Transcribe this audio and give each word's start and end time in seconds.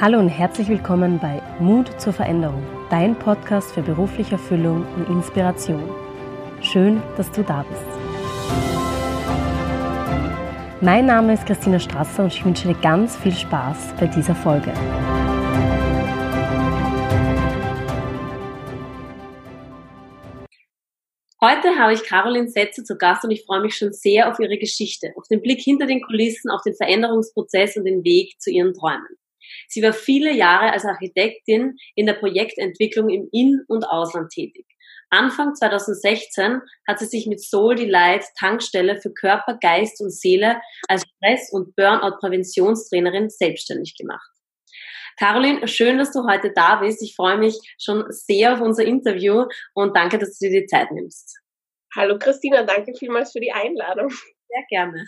Hallo 0.00 0.18
und 0.18 0.28
herzlich 0.28 0.66
willkommen 0.68 1.20
bei 1.20 1.40
Mut 1.60 2.00
zur 2.00 2.12
Veränderung, 2.12 2.66
dein 2.90 3.16
Podcast 3.16 3.72
für 3.72 3.80
berufliche 3.80 4.32
Erfüllung 4.32 4.84
und 4.96 5.08
Inspiration. 5.08 5.88
Schön, 6.60 7.00
dass 7.16 7.30
du 7.30 7.44
da 7.44 7.62
bist. 7.62 7.80
Mein 10.80 11.06
Name 11.06 11.34
ist 11.34 11.46
Christina 11.46 11.78
Strasser 11.78 12.24
und 12.24 12.34
ich 12.34 12.44
wünsche 12.44 12.66
dir 12.66 12.74
ganz 12.74 13.16
viel 13.16 13.32
Spaß 13.32 13.94
bei 14.00 14.08
dieser 14.08 14.34
Folge. 14.34 14.72
Heute 21.40 21.78
habe 21.78 21.92
ich 21.92 22.02
Caroline 22.02 22.48
Setze 22.48 22.82
zu 22.82 22.98
Gast 22.98 23.22
und 23.22 23.30
ich 23.30 23.44
freue 23.44 23.60
mich 23.60 23.76
schon 23.76 23.92
sehr 23.92 24.28
auf 24.28 24.40
ihre 24.40 24.58
Geschichte, 24.58 25.12
auf 25.14 25.28
den 25.28 25.40
Blick 25.40 25.60
hinter 25.60 25.86
den 25.86 26.02
Kulissen, 26.02 26.50
auf 26.50 26.62
den 26.62 26.74
Veränderungsprozess 26.74 27.76
und 27.76 27.84
den 27.84 28.02
Weg 28.02 28.40
zu 28.40 28.50
ihren 28.50 28.74
Träumen. 28.74 29.06
Sie 29.68 29.82
war 29.82 29.92
viele 29.92 30.32
Jahre 30.32 30.72
als 30.72 30.84
Architektin 30.84 31.76
in 31.94 32.06
der 32.06 32.14
Projektentwicklung 32.14 33.08
im 33.08 33.28
In- 33.32 33.62
und 33.68 33.84
Ausland 33.84 34.30
tätig. 34.30 34.66
Anfang 35.10 35.54
2016 35.54 36.60
hat 36.88 36.98
sie 36.98 37.06
sich 37.06 37.26
mit 37.26 37.40
Soul 37.40 37.76
Delight 37.76 38.24
Tankstelle 38.38 39.00
für 39.00 39.12
Körper, 39.12 39.58
Geist 39.60 40.00
und 40.00 40.10
Seele 40.10 40.60
als 40.88 41.02
Stress- 41.02 41.52
und 41.52 41.76
Burnout-Präventionstrainerin 41.76 43.30
selbstständig 43.30 43.96
gemacht. 43.96 44.28
Caroline, 45.16 45.68
schön, 45.68 45.98
dass 45.98 46.10
du 46.10 46.26
heute 46.26 46.52
da 46.52 46.76
bist. 46.76 47.00
Ich 47.02 47.14
freue 47.14 47.38
mich 47.38 47.56
schon 47.78 48.04
sehr 48.08 48.54
auf 48.54 48.60
unser 48.60 48.84
Interview 48.84 49.46
und 49.74 49.96
danke, 49.96 50.18
dass 50.18 50.38
du 50.38 50.48
dir 50.48 50.62
die 50.62 50.66
Zeit 50.66 50.90
nimmst. 50.90 51.38
Hallo 51.94 52.18
Christina, 52.18 52.64
danke 52.64 52.92
vielmals 52.98 53.30
für 53.30 53.40
die 53.40 53.52
Einladung. 53.52 54.10
Sehr 54.10 54.64
gerne. 54.68 55.06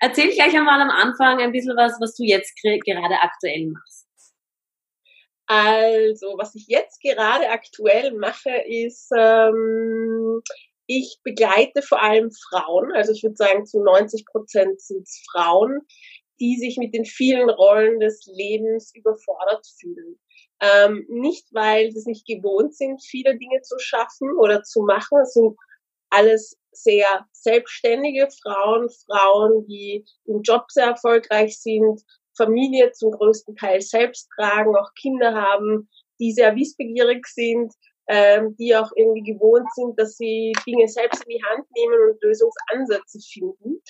Erzähl 0.00 0.32
gleich 0.32 0.56
einmal 0.56 0.80
am 0.80 0.90
Anfang 0.90 1.40
ein 1.40 1.52
bisschen 1.52 1.76
was, 1.76 2.00
was 2.00 2.14
du 2.14 2.24
jetzt 2.24 2.54
gerade 2.62 3.20
aktuell 3.20 3.70
machst. 3.70 4.04
Also, 5.46 6.38
was 6.38 6.54
ich 6.54 6.66
jetzt 6.68 7.00
gerade 7.02 7.50
aktuell 7.50 8.12
mache, 8.12 8.50
ist, 8.66 9.10
ähm, 9.16 10.42
ich 10.86 11.18
begleite 11.22 11.82
vor 11.82 12.02
allem 12.02 12.30
Frauen, 12.30 12.92
also 12.92 13.12
ich 13.12 13.22
würde 13.22 13.36
sagen 13.36 13.66
zu 13.66 13.82
90 13.82 14.24
Prozent 14.26 14.80
sind 14.80 15.02
es 15.02 15.22
Frauen, 15.30 15.80
die 16.40 16.56
sich 16.56 16.78
mit 16.78 16.94
den 16.94 17.04
vielen 17.04 17.48
Rollen 17.50 18.00
des 18.00 18.24
Lebens 18.26 18.92
überfordert 18.94 19.66
fühlen. 19.78 20.18
Ähm, 20.60 21.06
nicht, 21.08 21.46
weil 21.52 21.90
sie 21.90 21.98
es 21.98 22.06
nicht 22.06 22.26
gewohnt 22.26 22.74
sind, 22.74 23.02
viele 23.02 23.36
Dinge 23.36 23.60
zu 23.62 23.78
schaffen 23.78 24.30
oder 24.38 24.62
zu 24.62 24.82
machen. 24.82 25.18
Es 25.22 25.34
sind 25.34 25.56
alles 26.10 26.58
sehr 26.74 27.26
selbstständige 27.32 28.28
Frauen, 28.42 28.88
Frauen, 29.06 29.66
die 29.66 30.04
im 30.26 30.42
Job 30.42 30.64
sehr 30.68 30.86
erfolgreich 30.86 31.60
sind, 31.60 32.00
Familie 32.36 32.92
zum 32.92 33.12
größten 33.12 33.56
Teil 33.56 33.80
selbst 33.80 34.28
tragen, 34.36 34.76
auch 34.76 34.90
Kinder 35.00 35.34
haben, 35.34 35.88
die 36.18 36.32
sehr 36.32 36.54
wissbegierig 36.56 37.26
sind, 37.26 37.72
ähm, 38.08 38.56
die 38.58 38.74
auch 38.76 38.90
irgendwie 38.96 39.32
gewohnt 39.32 39.68
sind, 39.74 39.98
dass 39.98 40.16
sie 40.16 40.52
Dinge 40.66 40.88
selbst 40.88 41.24
in 41.24 41.36
die 41.36 41.44
Hand 41.44 41.66
nehmen 41.76 42.10
und 42.10 42.22
Lösungsansätze 42.22 43.18
finden. 43.20 43.80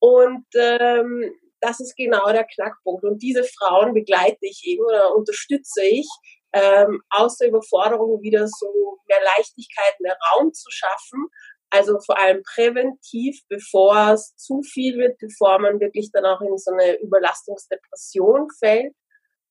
Und 0.00 0.44
ähm, 0.54 1.32
das 1.60 1.80
ist 1.80 1.96
genau 1.96 2.30
der 2.30 2.44
Knackpunkt. 2.44 3.04
Und 3.04 3.22
diese 3.22 3.44
Frauen 3.44 3.94
begleite 3.94 4.38
ich 4.42 4.62
eben 4.66 4.84
oder 4.84 5.14
unterstütze 5.14 5.82
ich, 5.82 6.08
ähm, 6.52 7.02
aus 7.10 7.38
der 7.38 7.48
Überforderung 7.48 8.22
wieder 8.22 8.46
so 8.46 8.98
mehr 9.08 9.20
Leichtigkeit, 9.36 9.94
mehr 10.00 10.16
Raum 10.32 10.52
zu 10.52 10.70
schaffen. 10.70 11.26
Also 11.74 11.98
vor 11.98 12.16
allem 12.16 12.40
präventiv, 12.44 13.40
bevor 13.48 14.12
es 14.12 14.36
zu 14.36 14.62
viel 14.62 14.96
wird, 14.96 15.18
bevor 15.18 15.58
man 15.58 15.80
wirklich 15.80 16.12
dann 16.12 16.24
auch 16.24 16.40
in 16.40 16.56
so 16.56 16.70
eine 16.70 17.00
Überlastungsdepression 17.00 18.48
fällt 18.60 18.94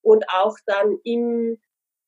und 0.02 0.24
auch 0.30 0.56
dann 0.66 0.98
im 1.04 1.60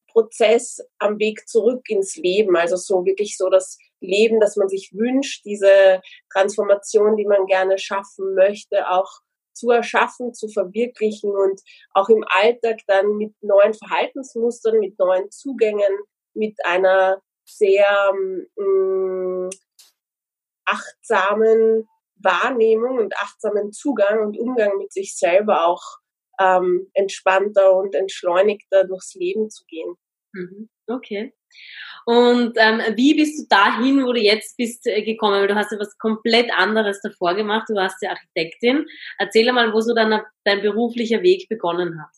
Prozess 0.09 0.79
am 0.99 1.19
Weg 1.19 1.49
zurück 1.49 1.89
ins 1.89 2.15
Leben, 2.15 2.55
also 2.55 2.77
so 2.77 3.03
wirklich 3.03 3.35
so 3.35 3.49
das 3.49 3.77
Leben, 3.99 4.39
das 4.39 4.55
man 4.55 4.69
sich 4.69 4.93
wünscht, 4.93 5.43
diese 5.43 6.01
Transformation, 6.31 7.17
die 7.17 7.25
man 7.25 7.45
gerne 7.45 7.77
schaffen 7.77 8.35
möchte, 8.35 8.89
auch 8.89 9.19
zu 9.51 9.69
erschaffen, 9.71 10.33
zu 10.33 10.47
verwirklichen 10.47 11.31
und 11.31 11.59
auch 11.91 12.07
im 12.07 12.23
Alltag 12.29 12.79
dann 12.87 13.17
mit 13.17 13.33
neuen 13.41 13.73
Verhaltensmustern, 13.73 14.79
mit 14.79 14.97
neuen 14.97 15.29
Zugängen, 15.29 15.93
mit 16.33 16.55
einer 16.63 17.21
sehr 17.43 18.13
ähm, 18.57 19.49
achtsamen 20.65 21.87
Wahrnehmung 22.17 22.97
und 22.97 23.15
achtsamen 23.17 23.71
Zugang 23.71 24.19
und 24.25 24.37
Umgang 24.37 24.77
mit 24.77 24.91
sich 24.91 25.15
selber 25.15 25.65
auch 25.67 25.83
ähm, 26.39 26.89
entspannter 26.93 27.73
und 27.75 27.95
entschleunigter 27.95 28.85
durchs 28.85 29.13
Leben 29.15 29.49
zu 29.49 29.63
gehen. 29.65 29.95
Mhm. 30.33 30.69
Okay. 30.87 31.33
Und 32.05 32.55
ähm, 32.57 32.81
wie 32.95 33.15
bist 33.15 33.39
du 33.39 33.47
dahin, 33.49 34.05
wo 34.05 34.13
du 34.13 34.19
jetzt 34.19 34.57
bist, 34.57 34.85
äh, 34.85 35.01
gekommen? 35.01 35.41
Weil 35.41 35.47
du 35.47 35.55
hast 35.55 35.71
ja 35.71 35.79
was 35.79 35.97
komplett 35.97 36.51
anderes 36.53 37.01
davor 37.01 37.33
gemacht. 37.35 37.67
Du 37.67 37.73
warst 37.73 38.01
ja 38.01 38.11
Architektin. 38.11 38.85
Erzähl 39.17 39.51
mal, 39.51 39.73
wo 39.73 39.81
so 39.81 39.95
dein, 39.95 40.21
dein 40.43 40.61
beruflicher 40.61 41.23
Weg 41.23 41.47
begonnen 41.49 41.99
hat. 42.01 42.13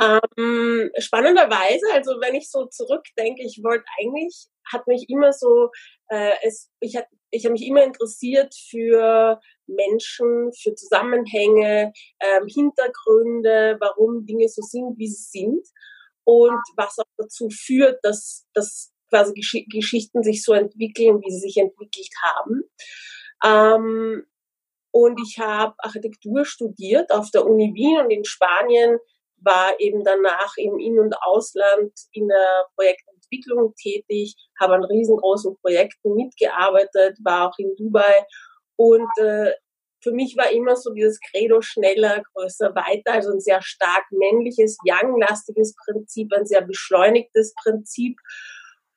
Ähm, 0.00 0.90
spannenderweise, 0.98 1.86
also 1.92 2.20
wenn 2.20 2.34
ich 2.34 2.50
so 2.50 2.66
zurückdenke, 2.66 3.42
ich 3.44 3.60
wollte 3.62 3.84
eigentlich, 3.98 4.46
hat 4.74 4.86
mich 4.86 5.06
immer 5.08 5.32
so, 5.32 5.70
äh, 6.08 6.32
es, 6.42 6.70
ich, 6.80 6.96
hat, 6.96 7.06
ich 7.30 7.44
habe 7.44 7.52
mich 7.52 7.66
immer 7.66 7.82
interessiert 7.82 8.54
für 8.68 9.40
Menschen, 9.66 10.52
für 10.52 10.74
Zusammenhänge, 10.74 11.92
ähm, 12.20 12.46
Hintergründe, 12.46 13.78
warum 13.80 14.26
Dinge 14.26 14.48
so 14.48 14.60
sind, 14.62 14.98
wie 14.98 15.08
sie 15.08 15.40
sind 15.40 15.66
und 16.24 16.60
was 16.76 16.98
auch 16.98 17.04
dazu 17.16 17.48
führt, 17.50 17.98
dass, 18.02 18.46
dass 18.52 18.92
quasi 19.08 19.32
Gesch 19.34 19.64
Geschichten 19.70 20.22
sich 20.22 20.42
so 20.42 20.52
entwickeln, 20.52 21.20
wie 21.22 21.30
sie 21.30 21.40
sich 21.40 21.56
entwickelt 21.56 22.10
haben. 22.22 22.62
Ähm, 23.44 24.26
und 24.90 25.20
ich 25.20 25.38
habe 25.38 25.74
Architektur 25.78 26.44
studiert 26.44 27.10
auf 27.12 27.30
der 27.30 27.44
Uni 27.44 27.72
Wien 27.74 27.98
und 27.98 28.10
in 28.10 28.24
Spanien 28.24 28.98
war 29.38 29.78
eben 29.78 30.04
danach 30.04 30.56
im 30.56 30.78
In- 30.78 30.98
und 30.98 31.14
Ausland 31.22 31.92
in 32.12 32.28
der 32.28 32.66
Projektentwicklung 33.34 33.74
tätig, 33.74 34.34
habe 34.60 34.74
an 34.74 34.84
riesengroßen 34.84 35.56
Projekten 35.60 36.14
mitgearbeitet, 36.14 37.18
war 37.24 37.48
auch 37.48 37.58
in 37.58 37.74
Dubai 37.76 38.24
und 38.76 39.08
äh, 39.18 39.52
für 40.02 40.12
mich 40.12 40.36
war 40.36 40.50
immer 40.50 40.76
so 40.76 40.92
dieses 40.92 41.18
Credo 41.18 41.62
schneller, 41.62 42.22
größer, 42.34 42.74
weiter, 42.74 43.14
also 43.14 43.32
ein 43.32 43.40
sehr 43.40 43.62
stark 43.62 44.04
männliches, 44.10 44.76
young-lastiges 44.84 45.74
Prinzip, 45.82 46.30
ein 46.34 46.44
sehr 46.44 46.60
beschleunigtes 46.60 47.54
Prinzip. 47.62 48.18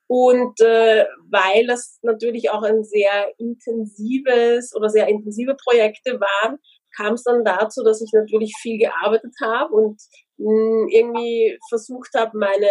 Und 0.06 0.60
äh, 0.60 1.06
weil 1.30 1.66
das 1.66 1.98
natürlich 2.02 2.50
auch 2.50 2.62
ein 2.62 2.84
sehr 2.84 3.32
intensives 3.38 4.74
oder 4.76 4.90
sehr 4.90 5.08
intensive 5.08 5.56
Projekte 5.56 6.20
waren, 6.20 6.58
kam 6.94 7.14
es 7.14 7.22
dann 7.22 7.42
dazu, 7.42 7.82
dass 7.84 8.02
ich 8.02 8.10
natürlich 8.12 8.52
viel 8.60 8.78
gearbeitet 8.78 9.34
habe 9.42 9.74
und 9.74 10.00
mh, 10.36 10.50
hm, 10.50 10.88
irgendwie 10.90 11.58
versucht 11.70 12.10
habe, 12.14 12.36
meine 12.36 12.68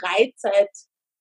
Freizeit 0.00 0.70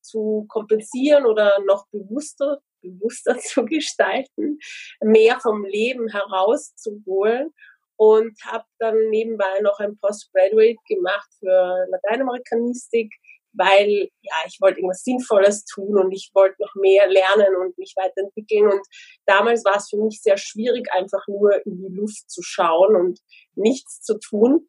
zu 0.08 0.46
kompensieren 0.48 1.26
oder 1.26 1.60
noch 1.66 1.86
bewusster 1.92 2.60
bewusster 2.82 3.38
zu 3.40 3.66
gestalten, 3.66 4.60
mehr 5.02 5.40
vom 5.40 5.66
Leben 5.66 6.10
herauszuholen 6.10 7.54
und 7.98 8.38
habe 8.46 8.66
dann 8.80 9.10
nebenbei 9.10 9.60
noch 9.62 9.80
ein 9.80 9.98
Postgraduate 9.98 10.78
gemacht 10.88 11.30
für 11.40 11.88
Lateinamerikanistik, 11.90 13.12
weil 13.54 14.10
ja, 14.22 14.36
ich 14.46 14.58
wollte 14.62 14.80
irgendwas 14.80 15.04
Sinnvolles 15.04 15.66
tun 15.66 15.98
und 15.98 16.12
ich 16.12 16.30
wollte 16.36 16.56
noch 16.60 16.76
mehr 16.76 17.08
lernen 17.08 17.56
und 17.56 17.76
mich 17.80 17.94
weiterentwickeln. 17.96 18.72
Und 18.72 18.82
damals 19.26 19.66
war 19.66 19.78
es 19.78 19.90
für 19.90 19.98
mich 19.98 20.22
sehr 20.22 20.38
schwierig, 20.38 20.88
einfach 20.92 21.26
nur 21.28 21.66
in 21.66 21.78
die 21.78 21.96
Luft 21.96 22.30
zu 22.30 22.44
schauen 22.44 22.96
und 22.96 23.20
nichts 23.56 24.02
zu 24.02 24.20
tun. 24.20 24.68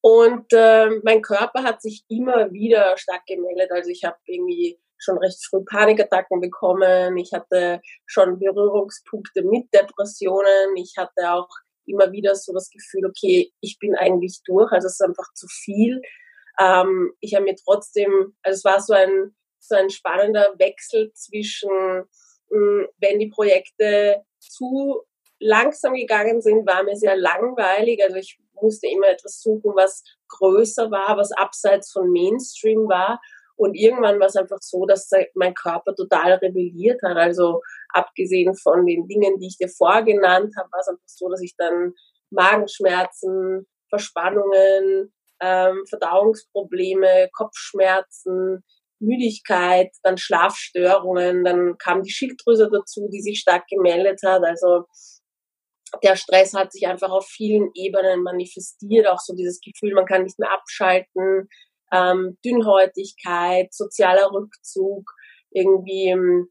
Und 0.00 0.52
äh, 0.52 0.90
mein 1.02 1.22
Körper 1.22 1.64
hat 1.64 1.82
sich 1.82 2.04
immer 2.08 2.52
wieder 2.52 2.96
stark 2.96 3.26
gemeldet. 3.26 3.70
Also 3.72 3.90
ich 3.90 4.04
habe 4.04 4.16
irgendwie 4.26 4.78
schon 4.98 5.18
recht 5.18 5.44
früh 5.44 5.64
Panikattacken 5.64 6.40
bekommen. 6.40 7.16
Ich 7.16 7.32
hatte 7.32 7.80
schon 8.06 8.38
Berührungspunkte 8.38 9.42
mit 9.42 9.72
Depressionen. 9.72 10.76
Ich 10.76 10.94
hatte 10.96 11.32
auch 11.32 11.48
immer 11.86 12.12
wieder 12.12 12.34
so 12.34 12.52
das 12.52 12.70
Gefühl, 12.70 13.06
okay, 13.06 13.52
ich 13.60 13.78
bin 13.78 13.94
eigentlich 13.96 14.40
durch, 14.44 14.70
also 14.72 14.86
es 14.86 14.94
ist 14.94 15.06
einfach 15.06 15.32
zu 15.34 15.46
viel. 15.48 16.02
Ähm, 16.60 17.12
ich 17.20 17.34
habe 17.34 17.44
mir 17.44 17.56
trotzdem, 17.56 18.36
also 18.42 18.56
es 18.56 18.64
war 18.64 18.80
so 18.80 18.92
ein, 18.92 19.34
so 19.58 19.76
ein 19.76 19.90
spannender 19.90 20.54
Wechsel 20.58 21.12
zwischen, 21.14 21.70
mh, 21.70 22.04
hm, 22.50 22.88
wenn 22.98 23.18
die 23.18 23.28
Projekte 23.30 24.22
zu 24.38 25.02
langsam 25.40 25.94
gegangen 25.94 26.40
sind, 26.40 26.66
war 26.66 26.82
mir 26.82 26.96
sehr 26.96 27.16
langweilig. 27.16 28.02
Also 28.02 28.16
ich 28.16 28.38
musste 28.60 28.88
immer 28.88 29.08
etwas 29.08 29.40
suchen, 29.40 29.72
was 29.74 30.02
größer 30.28 30.90
war, 30.90 31.16
was 31.16 31.32
abseits 31.32 31.92
von 31.92 32.10
Mainstream 32.10 32.88
war. 32.88 33.20
Und 33.56 33.74
irgendwann 33.74 34.20
war 34.20 34.28
es 34.28 34.36
einfach 34.36 34.58
so, 34.60 34.86
dass 34.86 35.10
mein 35.34 35.54
Körper 35.54 35.94
total 35.94 36.34
rebelliert 36.34 37.00
hat. 37.02 37.16
Also 37.16 37.60
abgesehen 37.92 38.54
von 38.54 38.86
den 38.86 39.08
Dingen, 39.08 39.38
die 39.38 39.48
ich 39.48 39.58
dir 39.58 39.68
vorgenannt 39.68 40.54
habe, 40.56 40.68
war 40.70 40.80
es 40.80 40.88
einfach 40.88 41.02
so, 41.06 41.28
dass 41.28 41.42
ich 41.42 41.54
dann 41.56 41.92
Magenschmerzen, 42.30 43.66
Verspannungen, 43.88 45.12
ähm, 45.40 45.84
Verdauungsprobleme, 45.88 47.28
Kopfschmerzen, 47.32 48.62
Müdigkeit, 49.00 49.90
dann 50.02 50.18
Schlafstörungen, 50.18 51.44
dann 51.44 51.78
kam 51.78 52.02
die 52.02 52.10
Schilddrüse 52.10 52.68
dazu, 52.70 53.08
die 53.12 53.22
sich 53.22 53.40
stark 53.40 53.66
gemeldet 53.68 54.20
hat. 54.24 54.44
Also 54.44 54.84
der 56.02 56.16
Stress 56.16 56.54
hat 56.54 56.72
sich 56.72 56.86
einfach 56.86 57.10
auf 57.10 57.26
vielen 57.26 57.70
Ebenen 57.74 58.22
manifestiert, 58.22 59.06
auch 59.06 59.18
so 59.18 59.34
dieses 59.34 59.60
Gefühl, 59.60 59.94
man 59.94 60.06
kann 60.06 60.24
nicht 60.24 60.38
mehr 60.38 60.52
abschalten, 60.52 61.48
ähm, 61.92 62.36
Dünnhäutigkeit, 62.44 63.72
sozialer 63.72 64.30
Rückzug, 64.32 65.10
irgendwie, 65.50 66.08
ähm, 66.10 66.48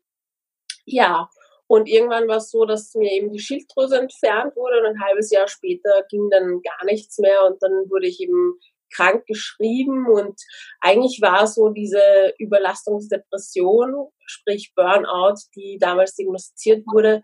ja. 0.85 1.29
Und 1.67 1.89
irgendwann 1.89 2.27
war 2.29 2.37
es 2.37 2.49
so, 2.49 2.65
dass 2.65 2.93
mir 2.95 3.11
eben 3.11 3.31
die 3.31 3.39
Schilddrüse 3.39 3.99
entfernt 3.99 4.55
wurde 4.55 4.79
und 4.79 4.85
ein 4.85 5.01
halbes 5.01 5.31
Jahr 5.31 5.49
später 5.49 6.03
ging 6.09 6.29
dann 6.29 6.61
gar 6.61 6.85
nichts 6.85 7.17
mehr 7.19 7.45
und 7.45 7.61
dann 7.61 7.71
wurde 7.89 8.07
ich 8.07 8.21
eben 8.21 8.57
krank 8.95 9.25
geschrieben 9.25 10.07
und 10.07 10.39
eigentlich 10.79 11.19
war 11.21 11.45
so 11.47 11.69
diese 11.69 12.33
Überlastungsdepression, 12.39 14.07
sprich 14.25 14.71
Burnout, 14.75 15.35
die 15.55 15.77
damals 15.79 16.15
diagnostiziert 16.15 16.85
wurde, 16.87 17.21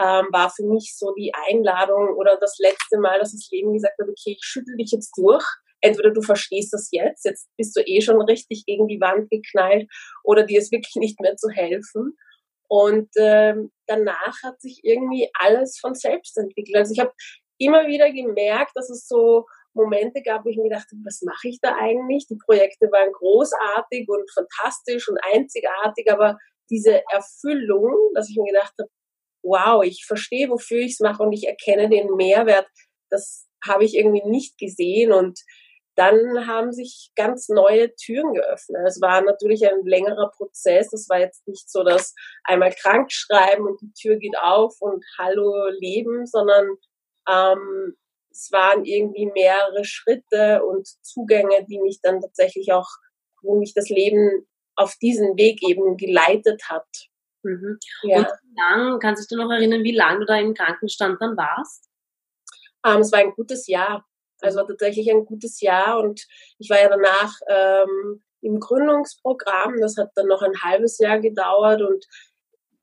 ähm, 0.00 0.26
war 0.32 0.50
für 0.50 0.64
mich 0.64 0.94
so 0.96 1.12
die 1.14 1.32
Einladung 1.48 2.16
oder 2.16 2.36
das 2.40 2.56
letzte 2.58 2.98
Mal, 2.98 3.18
dass 3.18 3.32
das 3.32 3.48
Leben 3.50 3.72
gesagt 3.72 3.94
hat, 4.00 4.08
okay, 4.08 4.36
ich 4.36 4.42
schüttel 4.42 4.76
dich 4.76 4.90
jetzt 4.92 5.12
durch. 5.16 5.44
Entweder 5.80 6.10
du 6.10 6.22
verstehst 6.22 6.72
das 6.72 6.88
jetzt, 6.92 7.24
jetzt 7.24 7.48
bist 7.58 7.76
du 7.76 7.82
eh 7.84 8.00
schon 8.00 8.20
richtig 8.22 8.64
gegen 8.66 8.88
die 8.88 9.00
Wand 9.00 9.30
geknallt, 9.30 9.86
oder 10.24 10.44
dir 10.44 10.58
ist 10.58 10.72
wirklich 10.72 10.94
nicht 10.96 11.20
mehr 11.20 11.36
zu 11.36 11.50
helfen. 11.50 12.16
Und 12.68 13.10
ähm, 13.18 13.70
danach 13.86 14.42
hat 14.42 14.60
sich 14.60 14.80
irgendwie 14.82 15.28
alles 15.38 15.78
von 15.78 15.94
selbst 15.94 16.36
entwickelt. 16.38 16.76
Also 16.76 16.92
ich 16.92 17.00
habe 17.00 17.12
immer 17.58 17.86
wieder 17.86 18.10
gemerkt, 18.10 18.72
dass 18.74 18.88
es 18.88 19.06
so 19.06 19.44
Momente 19.74 20.22
gab, 20.22 20.44
wo 20.44 20.48
ich 20.48 20.56
mir 20.56 20.70
dachte, 20.70 20.96
was 21.04 21.20
mache 21.22 21.48
ich 21.48 21.58
da 21.60 21.76
eigentlich? 21.78 22.26
Die 22.28 22.38
Projekte 22.44 22.86
waren 22.90 23.12
großartig 23.12 24.08
und 24.08 24.30
fantastisch 24.32 25.08
und 25.08 25.18
einzigartig, 25.32 26.10
aber 26.10 26.38
diese 26.70 27.02
Erfüllung, 27.12 27.94
dass 28.14 28.30
ich 28.30 28.36
mir 28.36 28.52
gedacht 28.52 28.72
habe, 28.78 28.88
wow, 29.44 29.84
ich 29.84 30.04
verstehe, 30.06 30.48
wofür 30.48 30.78
ich 30.78 30.92
es 30.92 31.00
mache 31.00 31.22
und 31.22 31.32
ich 31.32 31.46
erkenne 31.46 31.88
den 31.88 32.14
Mehrwert, 32.16 32.66
das 33.10 33.46
habe 33.64 33.84
ich 33.84 33.94
irgendwie 33.94 34.26
nicht 34.26 34.58
gesehen 34.58 35.12
und 35.12 35.38
dann 35.96 36.46
haben 36.48 36.72
sich 36.72 37.12
ganz 37.14 37.48
neue 37.48 37.94
Türen 37.94 38.34
geöffnet. 38.34 38.82
Es 38.86 39.00
war 39.00 39.20
natürlich 39.20 39.64
ein 39.64 39.84
längerer 39.84 40.30
Prozess. 40.36 40.92
Es 40.92 41.08
war 41.08 41.20
jetzt 41.20 41.46
nicht 41.46 41.70
so, 41.70 41.84
dass 41.84 42.14
einmal 42.42 42.72
krank 42.72 43.12
schreiben 43.12 43.66
und 43.66 43.80
die 43.80 43.92
Tür 43.92 44.16
geht 44.16 44.36
auf 44.42 44.74
und 44.80 45.04
Hallo 45.18 45.68
Leben, 45.78 46.26
sondern 46.26 46.66
ähm, 47.30 47.96
es 48.30 48.50
waren 48.50 48.84
irgendwie 48.84 49.26
mehrere 49.26 49.84
Schritte 49.84 50.64
und 50.64 50.88
Zugänge, 51.02 51.64
die 51.68 51.78
mich 51.78 52.00
dann 52.02 52.20
tatsächlich 52.20 52.72
auch, 52.72 52.88
wo 53.42 53.56
mich 53.56 53.72
das 53.74 53.88
Leben 53.88 54.48
auf 54.74 54.96
diesen 55.00 55.36
Weg 55.36 55.62
eben 55.62 55.96
geleitet 55.96 56.62
hat. 56.68 56.88
Mhm. 57.44 57.78
Ja. 58.02 58.18
Und 58.18 58.26
wie 58.26 58.56
lang, 58.56 58.98
kannst 58.98 59.30
du 59.30 59.36
dich 59.36 59.44
noch 59.44 59.52
erinnern, 59.52 59.84
wie 59.84 59.96
lange 59.96 60.20
du 60.20 60.26
da 60.26 60.38
im 60.38 60.54
Krankenstand 60.54 61.20
dann 61.20 61.36
warst? 61.36 61.88
Ähm, 62.84 63.00
es 63.00 63.12
war 63.12 63.20
ein 63.20 63.32
gutes 63.32 63.66
Jahr. 63.66 64.04
Also 64.40 64.58
war 64.58 64.66
tatsächlich 64.66 65.10
ein 65.10 65.24
gutes 65.24 65.60
Jahr 65.60 66.00
und 66.00 66.26
ich 66.58 66.68
war 66.68 66.80
ja 66.80 66.88
danach 66.88 67.32
ähm, 67.48 68.22
im 68.42 68.60
Gründungsprogramm. 68.60 69.80
Das 69.80 69.96
hat 69.96 70.10
dann 70.16 70.26
noch 70.26 70.42
ein 70.42 70.60
halbes 70.62 70.98
Jahr 70.98 71.18
gedauert 71.18 71.80
und 71.82 72.04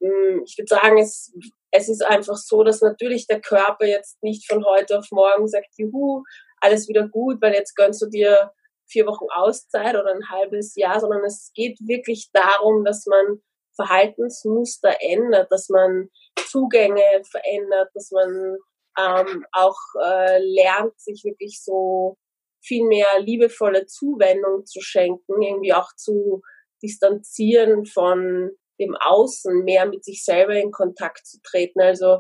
ähm, 0.01 0.41
ich 0.45 0.57
würde 0.57 0.67
sagen, 0.67 0.97
es, 0.97 1.33
es 1.71 1.89
ist 1.89 2.05
einfach 2.05 2.37
so, 2.37 2.63
dass 2.63 2.81
natürlich 2.81 3.27
der 3.27 3.41
Körper 3.41 3.85
jetzt 3.85 4.21
nicht 4.23 4.49
von 4.49 4.65
heute 4.65 4.99
auf 4.99 5.07
morgen 5.11 5.47
sagt, 5.47 5.67
juhu, 5.77 6.23
alles 6.57 6.87
wieder 6.87 7.07
gut, 7.07 7.41
weil 7.41 7.53
jetzt 7.53 7.75
gönnst 7.75 8.01
du 8.01 8.07
dir 8.07 8.51
vier 8.87 9.05
Wochen 9.05 9.25
Auszeit 9.33 9.95
oder 9.95 10.13
ein 10.13 10.29
halbes 10.29 10.75
Jahr, 10.75 10.99
sondern 10.99 11.23
es 11.23 11.51
geht 11.53 11.79
wirklich 11.81 12.29
darum, 12.33 12.83
dass 12.83 13.05
man 13.05 13.41
Verhaltensmuster 13.75 14.95
ändert, 14.99 15.51
dass 15.51 15.69
man 15.69 16.09
Zugänge 16.47 17.23
verändert, 17.29 17.89
dass 17.93 18.11
man 18.11 18.57
ähm, 18.99 19.45
auch 19.51 19.77
äh, 20.03 20.39
lernt, 20.39 20.99
sich 20.99 21.23
wirklich 21.23 21.61
so 21.63 22.17
viel 22.63 22.85
mehr 22.85 23.19
liebevolle 23.19 23.85
Zuwendung 23.85 24.65
zu 24.65 24.81
schenken, 24.81 25.41
irgendwie 25.41 25.73
auch 25.73 25.89
zu 25.95 26.41
distanzieren 26.83 27.85
von 27.85 28.51
dem 28.79 28.95
Außen, 28.99 29.63
mehr 29.63 29.85
mit 29.85 30.03
sich 30.03 30.23
selber 30.23 30.55
in 30.55 30.71
Kontakt 30.71 31.25
zu 31.25 31.39
treten. 31.43 31.81
Also 31.81 32.19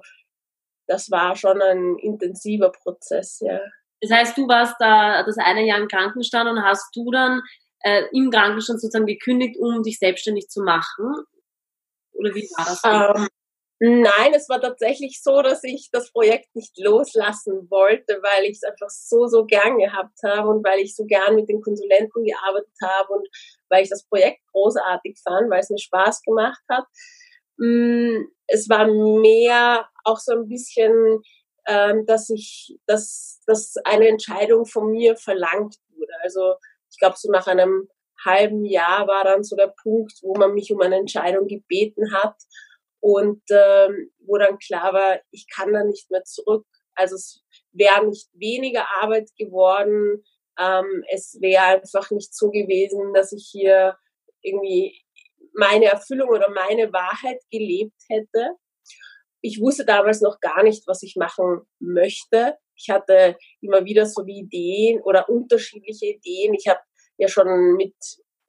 das 0.87 1.09
war 1.11 1.35
schon 1.35 1.61
ein 1.61 1.97
intensiver 1.99 2.71
Prozess, 2.71 3.39
ja. 3.41 3.59
Das 4.01 4.11
heißt, 4.11 4.37
du 4.37 4.47
warst 4.47 4.75
da 4.79 5.23
das 5.23 5.37
eine 5.37 5.65
Jahr 5.65 5.79
im 5.79 5.87
Krankenstand 5.87 6.49
und 6.49 6.63
hast 6.63 6.95
du 6.95 7.11
dann 7.11 7.41
äh, 7.81 8.03
im 8.11 8.31
Krankenstand 8.31 8.81
sozusagen 8.81 9.05
gekündigt, 9.05 9.57
um 9.59 9.83
dich 9.83 9.99
selbstständig 9.99 10.47
zu 10.47 10.63
machen? 10.63 11.13
Oder 12.21 12.35
wie 12.35 12.47
war 12.55 12.65
das? 12.65 12.81
Ähm, 12.85 13.27
nein, 14.03 14.33
es 14.35 14.47
war 14.47 14.61
tatsächlich 14.61 15.21
so, 15.21 15.41
dass 15.41 15.63
ich 15.63 15.89
das 15.91 16.11
Projekt 16.11 16.55
nicht 16.55 16.77
loslassen 16.77 17.69
wollte, 17.69 18.19
weil 18.21 18.45
ich 18.45 18.57
es 18.57 18.63
einfach 18.63 18.89
so, 18.89 19.27
so 19.27 19.45
gern 19.45 19.79
gehabt 19.79 20.19
habe 20.23 20.49
und 20.49 20.63
weil 20.63 20.79
ich 20.79 20.95
so 20.95 21.05
gern 21.05 21.35
mit 21.35 21.49
den 21.49 21.61
Konsulenten 21.61 22.23
gearbeitet 22.23 22.75
habe 22.83 23.13
und 23.13 23.27
weil 23.69 23.83
ich 23.83 23.89
das 23.89 24.03
Projekt 24.03 24.39
großartig 24.51 25.19
fand, 25.23 25.49
weil 25.49 25.61
es 25.61 25.69
mir 25.69 25.79
Spaß 25.79 26.21
gemacht 26.21 26.61
hat. 26.69 26.85
Mm, 27.57 28.25
es 28.47 28.69
war 28.69 28.87
mehr 28.87 29.89
auch 30.03 30.19
so 30.19 30.33
ein 30.33 30.47
bisschen, 30.47 31.21
ähm, 31.67 32.05
dass 32.05 32.29
ich, 32.29 32.77
dass, 32.85 33.41
dass 33.47 33.75
eine 33.83 34.07
Entscheidung 34.07 34.65
von 34.65 34.91
mir 34.91 35.15
verlangt 35.15 35.75
wurde. 35.89 36.13
Also 36.21 36.55
ich 36.91 36.99
glaube, 36.99 37.15
so 37.17 37.31
nach 37.31 37.47
einem 37.47 37.87
halben 38.25 38.65
Jahr 38.65 39.07
war 39.07 39.23
dann 39.23 39.43
so 39.43 39.55
der 39.55 39.73
Punkt, 39.81 40.13
wo 40.21 40.35
man 40.35 40.53
mich 40.53 40.71
um 40.71 40.81
eine 40.81 40.97
Entscheidung 40.97 41.47
gebeten 41.47 42.13
hat 42.13 42.35
und 42.99 43.41
ähm, 43.49 44.11
wo 44.19 44.37
dann 44.37 44.57
klar 44.59 44.93
war, 44.93 45.19
ich 45.31 45.47
kann 45.53 45.73
da 45.73 45.83
nicht 45.83 46.09
mehr 46.11 46.23
zurück. 46.23 46.65
Also 46.95 47.15
es 47.15 47.43
wäre 47.71 48.05
nicht 48.05 48.29
weniger 48.33 48.85
Arbeit 49.01 49.29
geworden, 49.37 50.23
ähm, 50.59 51.03
es 51.11 51.37
wäre 51.41 51.63
einfach 51.63 52.11
nicht 52.11 52.35
so 52.35 52.51
gewesen, 52.51 53.13
dass 53.13 53.31
ich 53.31 53.49
hier 53.51 53.95
irgendwie 54.41 55.01
meine 55.53 55.85
Erfüllung 55.85 56.29
oder 56.29 56.49
meine 56.49 56.91
Wahrheit 56.93 57.41
gelebt 57.49 57.99
hätte. 58.09 58.55
Ich 59.41 59.59
wusste 59.59 59.85
damals 59.85 60.21
noch 60.21 60.39
gar 60.39 60.63
nicht, 60.63 60.87
was 60.87 61.01
ich 61.03 61.15
machen 61.15 61.61
möchte. 61.79 62.57
Ich 62.75 62.89
hatte 62.89 63.37
immer 63.61 63.85
wieder 63.85 64.05
so 64.05 64.23
die 64.23 64.39
Ideen 64.39 65.01
oder 65.01 65.29
unterschiedliche 65.29 66.07
Ideen. 66.07 66.53
Ich 66.53 66.67
habe 66.67 66.79
ja 67.21 67.27
schon 67.27 67.75
mit 67.75 67.95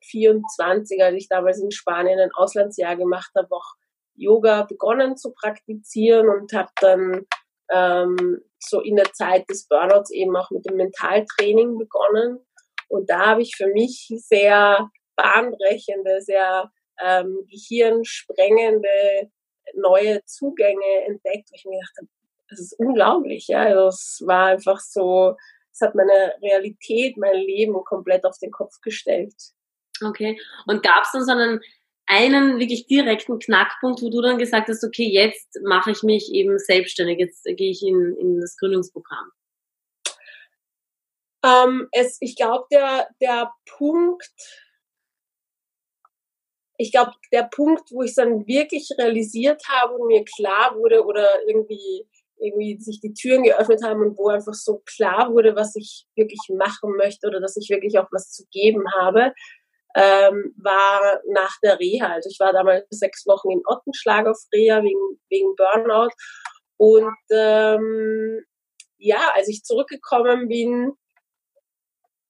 24, 0.05 1.03
als 1.03 1.15
ich 1.15 1.29
damals 1.29 1.61
in 1.61 1.71
Spanien 1.71 2.19
ein 2.19 2.33
Auslandsjahr 2.35 2.97
gemacht 2.97 3.31
habe, 3.37 3.49
auch 3.51 3.75
Yoga 4.15 4.63
begonnen 4.63 5.17
zu 5.17 5.33
praktizieren 5.33 6.29
und 6.29 6.53
habe 6.53 6.71
dann 6.81 7.27
ähm, 7.71 8.41
so 8.59 8.81
in 8.81 8.97
der 8.97 9.13
Zeit 9.13 9.49
des 9.49 9.67
Burnouts 9.69 10.11
eben 10.11 10.37
auch 10.37 10.51
mit 10.51 10.67
dem 10.67 10.77
Mentaltraining 10.77 11.79
begonnen. 11.79 12.39
Und 12.89 13.09
da 13.09 13.27
habe 13.27 13.43
ich 13.43 13.57
für 13.57 13.69
mich 13.69 14.13
sehr 14.17 14.91
bahnbrechende, 15.17 16.21
sehr 16.21 16.71
ähm, 17.03 17.47
gehirnsprengende 17.49 19.31
neue 19.75 20.23
Zugänge 20.25 21.07
entdeckt, 21.07 21.49
wo 21.51 21.55
ich 21.55 21.65
mir 21.65 21.79
gedacht 21.79 21.97
habe, 21.99 22.09
das 22.49 22.61
ist 22.61 22.79
unglaublich. 22.79 23.47
Ja? 23.49 23.63
Also 23.63 23.87
es 23.87 24.23
war 24.27 24.47
einfach 24.47 24.81
so, 24.81 25.37
es 25.73 25.81
hat 25.81 25.95
meine 25.95 26.35
Realität, 26.43 27.17
mein 27.17 27.37
Leben 27.37 27.75
komplett 27.85 28.25
auf 28.25 28.39
den 28.39 28.51
Kopf 28.51 28.81
gestellt. 28.83 29.35
Okay. 30.03 30.39
Und 30.67 30.83
gab 30.83 31.05
es 31.05 31.13
dann 31.13 31.25
so 31.25 31.33
einen, 31.33 31.61
einen 32.07 32.59
wirklich 32.59 32.87
direkten 32.87 33.39
Knackpunkt, 33.39 34.03
wo 34.03 34.11
du 34.11 34.21
dann 34.21 34.39
gesagt 34.39 34.69
hast, 34.69 34.85
okay, 34.85 35.09
jetzt 35.09 35.59
mache 35.65 35.93
ich 35.93 36.03
mich 36.03 36.33
eben 36.33 36.59
selbstständig, 36.59 37.19
jetzt 37.19 37.45
gehe 37.45 37.71
ich 37.71 37.83
in, 37.83 38.17
in 38.19 38.41
das 38.41 38.57
Gründungsprogramm? 38.57 39.31
Ähm, 41.45 41.89
es, 41.93 42.19
ich 42.21 42.37
glaube, 42.37 42.67
der, 42.71 43.09
der 43.21 43.53
Punkt, 43.67 44.31
ich 46.77 46.93
glaube, 46.93 47.13
der 47.33 47.45
Punkt, 47.45 47.91
wo 47.91 48.03
ich 48.03 48.11
es 48.11 48.17
dann 48.17 48.47
wirklich 48.47 48.91
realisiert 48.99 49.63
habe 49.69 49.95
und 49.95 50.09
mir 50.09 50.25
klar 50.25 50.77
wurde 50.77 51.05
oder 51.05 51.29
irgendwie 51.47 52.07
irgendwie 52.43 52.79
sich 52.81 53.01
die 53.01 53.13
Türen 53.13 53.45
geöffnet 53.45 53.83
haben 53.85 54.01
und 54.03 54.19
wo 54.19 54.29
einfach 54.29 54.55
so 54.55 54.83
klar 54.85 55.33
wurde, 55.33 55.55
was 55.57 55.77
ich 55.77 56.07
wirklich 56.17 56.41
machen 56.51 56.97
möchte 56.97 57.27
oder 57.29 57.41
dass 57.41 57.57
ich 57.57 57.71
wirklich 57.71 57.99
auch 57.99 58.09
was 58.11 58.31
zu 58.31 58.45
geben 58.51 58.85
habe, 59.01 59.33
ähm, 59.95 60.55
war 60.57 61.21
nach 61.29 61.55
der 61.63 61.79
Reha. 61.79 62.13
Also 62.13 62.31
ich 62.31 62.41
war 62.41 62.53
damals 62.53 62.85
sechs 62.91 63.27
Wochen 63.27 63.51
in 63.51 63.63
Ottenschlag 63.67 64.27
auf 64.27 64.39
Reha 64.53 64.83
wegen, 64.83 65.21
wegen 65.29 65.55
Burnout. 65.57 66.11
Und 66.79 67.15
ähm, 67.31 68.45
ja, 68.99 69.31
als 69.35 69.49
ich 69.49 69.63
zurückgekommen 69.63 70.49
bin, 70.49 70.93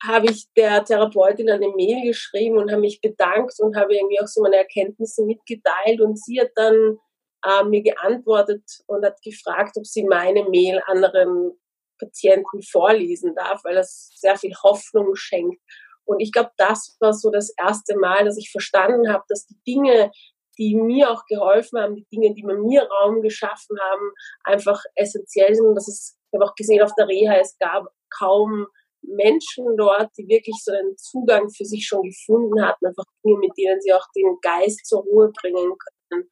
habe 0.02 0.26
ich 0.26 0.46
der 0.56 0.84
Therapeutin 0.84 1.48
eine 1.48 1.68
Mail 1.68 2.02
geschrieben 2.04 2.58
und 2.58 2.70
habe 2.70 2.80
mich 2.80 3.00
bedankt 3.00 3.54
und 3.58 3.76
habe 3.76 3.94
irgendwie 3.94 4.20
auch 4.20 4.26
so 4.26 4.42
meine 4.42 4.56
Erkenntnisse 4.56 5.24
mitgeteilt. 5.24 6.00
Und 6.00 6.18
sie 6.18 6.40
hat 6.40 6.50
dann 6.56 6.98
äh, 7.44 7.64
mir 7.64 7.82
geantwortet 7.82 8.64
und 8.86 9.04
hat 9.04 9.20
gefragt, 9.22 9.76
ob 9.76 9.86
sie 9.86 10.04
meine 10.04 10.48
Mail 10.48 10.80
anderen 10.86 11.52
Patienten 11.98 12.62
vorlesen 12.62 13.34
darf, 13.34 13.62
weil 13.64 13.74
das 13.74 14.10
sehr 14.16 14.36
viel 14.36 14.54
Hoffnung 14.62 15.14
schenkt. 15.14 15.60
Und 16.04 16.20
ich 16.20 16.32
glaube, 16.32 16.50
das 16.56 16.96
war 17.00 17.12
so 17.12 17.30
das 17.30 17.54
erste 17.58 17.96
Mal, 17.96 18.24
dass 18.24 18.36
ich 18.36 18.50
verstanden 18.50 19.12
habe, 19.12 19.24
dass 19.28 19.46
die 19.46 19.58
Dinge, 19.66 20.10
die 20.58 20.74
mir 20.74 21.10
auch 21.10 21.24
geholfen 21.26 21.78
haben, 21.78 21.94
die 21.94 22.06
Dinge, 22.12 22.34
die 22.34 22.42
mir 22.42 22.88
Raum 22.88 23.22
geschaffen 23.22 23.78
haben, 23.80 24.12
einfach 24.44 24.82
essentiell 24.96 25.54
sind. 25.54 25.66
Und 25.66 25.74
das 25.76 25.88
ist, 25.88 26.18
ich 26.30 26.38
habe 26.38 26.50
auch 26.50 26.54
gesehen 26.54 26.82
auf 26.82 26.94
der 26.96 27.08
Reha, 27.08 27.36
es 27.36 27.56
gab 27.58 27.86
kaum 28.10 28.66
Menschen 29.02 29.76
dort, 29.76 30.10
die 30.16 30.28
wirklich 30.28 30.56
so 30.62 30.72
einen 30.72 30.96
Zugang 30.96 31.50
für 31.50 31.64
sich 31.64 31.86
schon 31.86 32.02
gefunden 32.02 32.64
hatten, 32.64 32.86
einfach 32.86 33.04
Dinge, 33.24 33.38
mit 33.38 33.52
denen 33.58 33.80
sie 33.80 33.92
auch 33.92 34.06
den 34.14 34.38
Geist 34.42 34.86
zur 34.86 35.02
Ruhe 35.02 35.32
bringen 35.40 35.72
können, 36.08 36.28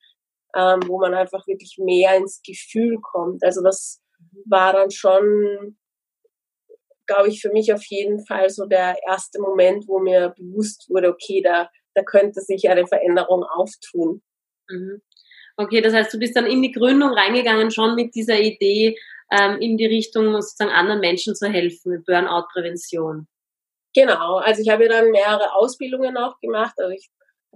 ähm, 0.56 0.80
wo 0.86 0.98
man 0.98 1.14
einfach 1.14 1.46
wirklich 1.46 1.76
mehr 1.78 2.16
ins 2.16 2.42
Gefühl 2.42 2.98
kommt. 3.00 3.44
Also 3.44 3.62
das 3.62 4.00
war 4.46 4.72
dann 4.72 4.90
schon, 4.90 5.78
glaube 7.06 7.28
ich, 7.28 7.40
für 7.40 7.50
mich 7.50 7.72
auf 7.72 7.84
jeden 7.86 8.24
Fall 8.26 8.48
so 8.50 8.66
der 8.66 8.96
erste 9.06 9.40
Moment, 9.40 9.86
wo 9.88 9.98
mir 9.98 10.34
bewusst 10.36 10.88
wurde, 10.88 11.08
okay, 11.08 11.42
da, 11.42 11.68
da 11.94 12.02
könnte 12.02 12.40
sich 12.40 12.68
eine 12.68 12.86
Veränderung 12.86 13.44
auftun. 13.44 14.22
Mhm. 14.68 15.02
Okay, 15.56 15.80
das 15.80 15.92
heißt, 15.92 16.12
du 16.14 16.18
bist 16.18 16.36
dann 16.36 16.46
in 16.46 16.62
die 16.62 16.72
Gründung 16.72 17.10
reingegangen, 17.10 17.70
schon 17.70 17.94
mit 17.94 18.14
dieser 18.14 18.40
Idee, 18.40 18.96
ähm, 19.30 19.58
in 19.60 19.76
die 19.76 19.86
Richtung 19.86 20.32
sozusagen 20.32 20.70
anderen 20.70 21.00
Menschen 21.00 21.34
zu 21.34 21.48
helfen, 21.48 21.92
mit 21.92 22.06
Burnout-Prävention. 22.06 23.28
Genau, 23.94 24.36
also 24.36 24.62
ich 24.62 24.68
habe 24.68 24.88
dann 24.88 25.10
mehrere 25.10 25.52
Ausbildungen 25.54 26.16
auch 26.16 26.38
gemacht. 26.40 26.74
Also 26.78 26.92
ich 26.92 27.10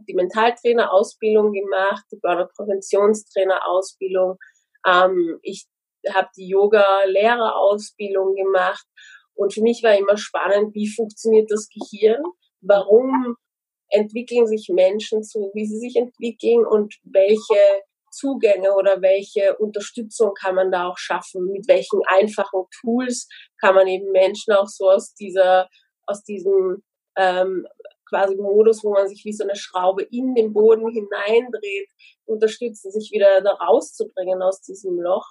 die 0.08 0.14
Mentaltrainer-Ausbildung 0.14 1.52
gemacht, 1.52 2.04
die 2.12 2.18
Burnout-Präventionstrainer-Ausbildung. 2.20 4.38
Ähm, 4.86 5.38
ich 5.42 5.66
habe 6.12 6.28
die 6.36 6.48
Yoga-Lehrerausbildung 6.48 8.34
gemacht. 8.34 8.84
Und 9.34 9.54
für 9.54 9.62
mich 9.62 9.82
war 9.82 9.96
immer 9.96 10.16
spannend, 10.16 10.74
wie 10.74 10.88
funktioniert 10.88 11.50
das 11.50 11.68
Gehirn? 11.68 12.22
Warum 12.60 13.36
entwickeln 13.88 14.46
sich 14.46 14.68
Menschen 14.72 15.22
so, 15.22 15.50
wie 15.54 15.66
sie 15.66 15.78
sich 15.78 15.96
entwickeln 15.96 16.66
und 16.66 16.94
welche 17.04 17.82
Zugänge 18.10 18.74
oder 18.74 19.02
welche 19.02 19.56
Unterstützung 19.56 20.34
kann 20.34 20.54
man 20.54 20.70
da 20.70 20.88
auch 20.88 20.98
schaffen? 20.98 21.46
Mit 21.46 21.66
welchen 21.68 22.00
einfachen 22.06 22.64
Tools 22.80 23.28
kann 23.60 23.74
man 23.74 23.88
eben 23.88 24.10
Menschen 24.12 24.54
auch 24.54 24.68
so 24.68 24.90
aus 24.90 25.14
dieser, 25.14 25.68
aus 26.06 26.22
diesem 26.22 26.82
ähm, 27.16 27.66
quasi 28.14 28.36
Modus, 28.36 28.84
wo 28.84 28.92
man 28.92 29.08
sich 29.08 29.24
wie 29.24 29.32
so 29.32 29.44
eine 29.44 29.56
Schraube 29.56 30.04
in 30.04 30.34
den 30.34 30.52
Boden 30.52 30.88
hineindreht, 30.88 31.88
unterstützen, 32.26 32.92
sich 32.92 33.10
wieder 33.12 33.40
da 33.40 33.52
rauszubringen 33.52 34.40
aus 34.42 34.60
diesem 34.62 35.00
Loch. 35.00 35.26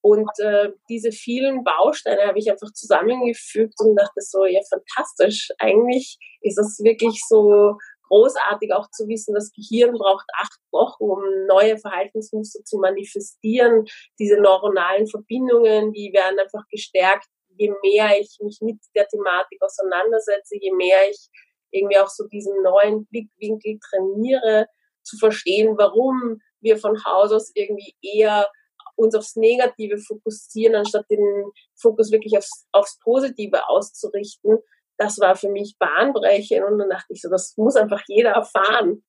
Und 0.00 0.30
äh, 0.38 0.70
diese 0.88 1.12
vielen 1.12 1.64
Bausteine 1.64 2.26
habe 2.26 2.38
ich 2.38 2.50
einfach 2.50 2.72
zusammengefügt 2.72 3.74
und 3.78 3.96
dachte 3.96 4.20
so, 4.20 4.44
ja, 4.44 4.60
fantastisch. 4.68 5.48
Eigentlich 5.58 6.18
ist 6.42 6.58
das 6.58 6.78
wirklich 6.82 7.22
so 7.26 7.76
großartig 8.08 8.72
auch 8.74 8.90
zu 8.90 9.08
wissen, 9.08 9.34
das 9.34 9.50
Gehirn 9.52 9.94
braucht 9.94 10.26
acht 10.38 10.60
Wochen, 10.72 11.04
um 11.04 11.46
neue 11.46 11.78
Verhaltensmuster 11.78 12.62
zu 12.64 12.78
manifestieren. 12.78 13.86
Diese 14.18 14.36
neuronalen 14.36 15.06
Verbindungen, 15.06 15.92
die 15.92 16.12
werden 16.12 16.38
einfach 16.38 16.64
gestärkt, 16.70 17.26
je 17.56 17.72
mehr 17.82 18.20
ich 18.20 18.38
mich 18.42 18.58
mit 18.60 18.78
der 18.94 19.06
Thematik 19.08 19.62
auseinandersetze, 19.62 20.56
je 20.60 20.72
mehr 20.72 20.98
ich 21.08 21.28
irgendwie 21.74 21.98
auch 21.98 22.08
so 22.08 22.26
diesen 22.28 22.62
neuen 22.62 23.06
Blickwinkel 23.06 23.78
trainiere, 23.90 24.66
zu 25.02 25.18
verstehen, 25.18 25.76
warum 25.76 26.40
wir 26.60 26.78
von 26.78 27.04
Haus 27.04 27.32
aus 27.32 27.50
irgendwie 27.54 27.94
eher 28.00 28.48
uns 28.96 29.14
aufs 29.14 29.36
Negative 29.36 29.98
fokussieren, 29.98 30.76
anstatt 30.76 31.04
den 31.10 31.50
Fokus 31.74 32.10
wirklich 32.10 32.38
aufs, 32.38 32.66
aufs 32.72 32.98
Positive 33.02 33.68
auszurichten 33.68 34.58
das 34.96 35.18
war 35.18 35.36
für 35.36 35.48
mich 35.48 35.76
bahnbrechend 35.78 36.64
und 36.64 36.78
dann 36.78 36.88
dachte 36.88 37.12
ich 37.12 37.20
so, 37.20 37.28
das 37.28 37.54
muss 37.56 37.76
einfach 37.76 38.02
jeder 38.06 38.30
erfahren. 38.30 39.02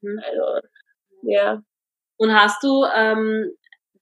Mhm. 0.00 0.20
Also, 0.24 0.66
ja. 1.22 1.62
Und 2.16 2.32
hast 2.32 2.62
du 2.62 2.84
ähm, 2.94 3.50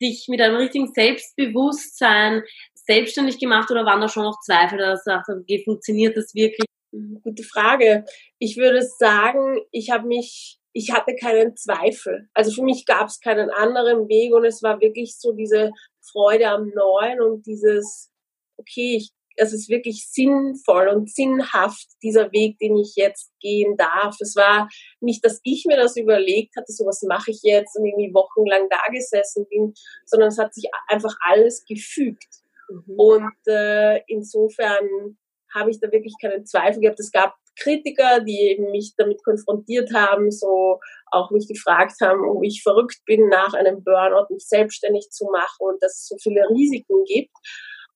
dich 0.01 0.27
mit 0.29 0.41
einem 0.41 0.57
richtigen 0.57 0.93
Selbstbewusstsein 0.93 2.43
selbstständig 2.75 3.39
gemacht 3.39 3.71
oder 3.71 3.85
waren 3.85 4.01
da 4.01 4.09
schon 4.09 4.25
noch 4.25 4.41
Zweifel, 4.41 4.79
dass 4.79 5.05
du 5.05 5.11
sagst, 5.11 5.31
okay, 5.31 5.63
funktioniert 5.65 6.17
das 6.17 6.35
wirklich? 6.35 6.67
Gute 6.93 7.43
Frage. 7.45 8.05
Ich 8.39 8.57
würde 8.57 8.83
sagen, 8.83 9.61
ich 9.71 9.91
habe 9.91 10.07
mich, 10.07 10.59
ich 10.73 10.93
hatte 10.93 11.15
keinen 11.15 11.57
Zweifel. 11.57 12.29
Also 12.35 12.51
für 12.51 12.63
mich 12.63 12.85
gab 12.85 13.09
es 13.09 13.21
keinen 13.21 13.51
anderen 13.51 14.09
Weg 14.09 14.33
und 14.35 14.45
es 14.45 14.63
war 14.63 14.81
wirklich 14.81 15.17
so 15.19 15.33
diese 15.33 15.71
Freude 16.01 16.49
am 16.49 16.69
Neuen 16.69 17.21
und 17.21 17.47
dieses, 17.47 18.11
okay, 18.57 18.97
ich 18.97 19.13
es 19.37 19.55
ist 19.55 19.71
wirklich 19.71 20.07
sinnvoll 20.11 20.89
und 20.89 21.11
sinnhaft, 21.11 21.87
dieser 22.03 22.31
Weg, 22.33 22.59
den 22.59 22.77
ich 22.77 22.95
jetzt 22.97 23.33
gehen 23.41 23.77
darf. 23.77 24.17
Es 24.21 24.37
war 24.37 24.69
nicht, 25.01 25.25
dass 25.25 25.41
ich 25.45 25.65
mir 25.67 25.77
das 25.77 25.97
überlegt 25.97 26.57
hatte, 26.57 26.71
so 26.73 26.85
was 26.85 27.03
mache 27.09 27.31
ich 27.31 27.41
jetzt 27.43 27.75
und 27.77 27.87
irgendwie 27.87 28.13
wochenlang 28.13 28.69
da 28.69 28.93
gesessen 28.93 29.47
bin, 29.49 29.73
sondern 30.05 30.29
es 30.29 30.39
hat 30.39 30.53
sich 30.53 30.67
einfach 30.89 31.15
alles 31.27 31.65
gefügt. 31.65 32.29
Mhm. 32.69 32.95
Und 32.99 33.39
äh, 33.47 34.03
insofern 34.09 35.17
habe 35.55 35.71
ich 35.71 35.81
da 35.81 35.91
wirklich 35.91 36.15
keinen 36.21 36.47
Zweifel 36.47 36.81
gehabt. 36.81 37.01
Es 37.01 37.11
gab 37.11 37.35
Kritiker, 37.59 38.21
die 38.21 38.39
eben 38.51 38.71
mich 38.71 38.95
damit 38.97 39.23
konfrontiert 39.25 39.93
haben, 39.93 40.31
so 40.31 40.79
auch 41.11 41.31
mich 41.31 41.49
gefragt 41.49 42.01
haben, 42.01 42.29
ob 42.29 42.43
ich 42.45 42.63
verrückt 42.63 43.01
bin, 43.07 43.29
nach 43.29 43.55
einem 43.55 43.83
Burnout 43.83 44.33
mich 44.33 44.47
selbstständig 44.47 45.09
zu 45.11 45.27
machen 45.27 45.59
und 45.59 45.83
dass 45.83 45.93
es 45.93 46.09
so 46.09 46.17
viele 46.23 46.49
Risiken 46.51 47.05
gibt. 47.05 47.35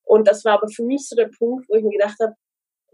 Und 0.03 0.29
das 0.29 0.45
war 0.45 0.55
aber 0.55 0.69
für 0.69 0.85
mich 0.85 1.09
so 1.09 1.17
der 1.17 1.31
Punkt, 1.39 1.67
wo 1.69 1.77
ich 1.77 1.83
mir 1.83 1.99
gedacht 1.99 2.17
habe, 2.21 2.35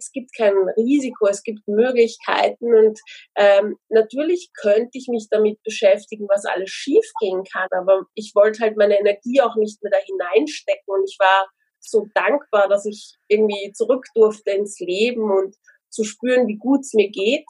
es 0.00 0.10
gibt 0.12 0.34
kein 0.34 0.54
Risiko, 0.76 1.26
es 1.26 1.42
gibt 1.42 1.66
Möglichkeiten 1.68 2.74
und 2.74 2.98
ähm, 3.36 3.76
natürlich 3.90 4.50
könnte 4.54 4.90
ich 4.94 5.08
mich 5.08 5.28
damit 5.30 5.62
beschäftigen, 5.62 6.26
was 6.28 6.46
alles 6.46 6.70
schiefgehen 6.70 7.44
kann, 7.44 7.68
aber 7.70 8.04
ich 8.14 8.32
wollte 8.34 8.60
halt 8.60 8.76
meine 8.76 8.98
Energie 8.98 9.40
auch 9.42 9.56
nicht 9.56 9.82
mehr 9.82 9.92
da 9.92 9.98
hineinstecken 9.98 10.86
und 10.86 11.04
ich 11.06 11.16
war 11.18 11.48
so 11.80 12.08
dankbar, 12.14 12.68
dass 12.68 12.86
ich 12.86 13.16
irgendwie 13.28 13.72
zurück 13.72 14.04
durfte 14.14 14.50
ins 14.50 14.78
Leben 14.80 15.30
und 15.30 15.56
zu 15.88 16.04
spüren, 16.04 16.46
wie 16.46 16.56
gut 16.56 16.80
es 16.80 16.94
mir 16.94 17.10
geht 17.10 17.46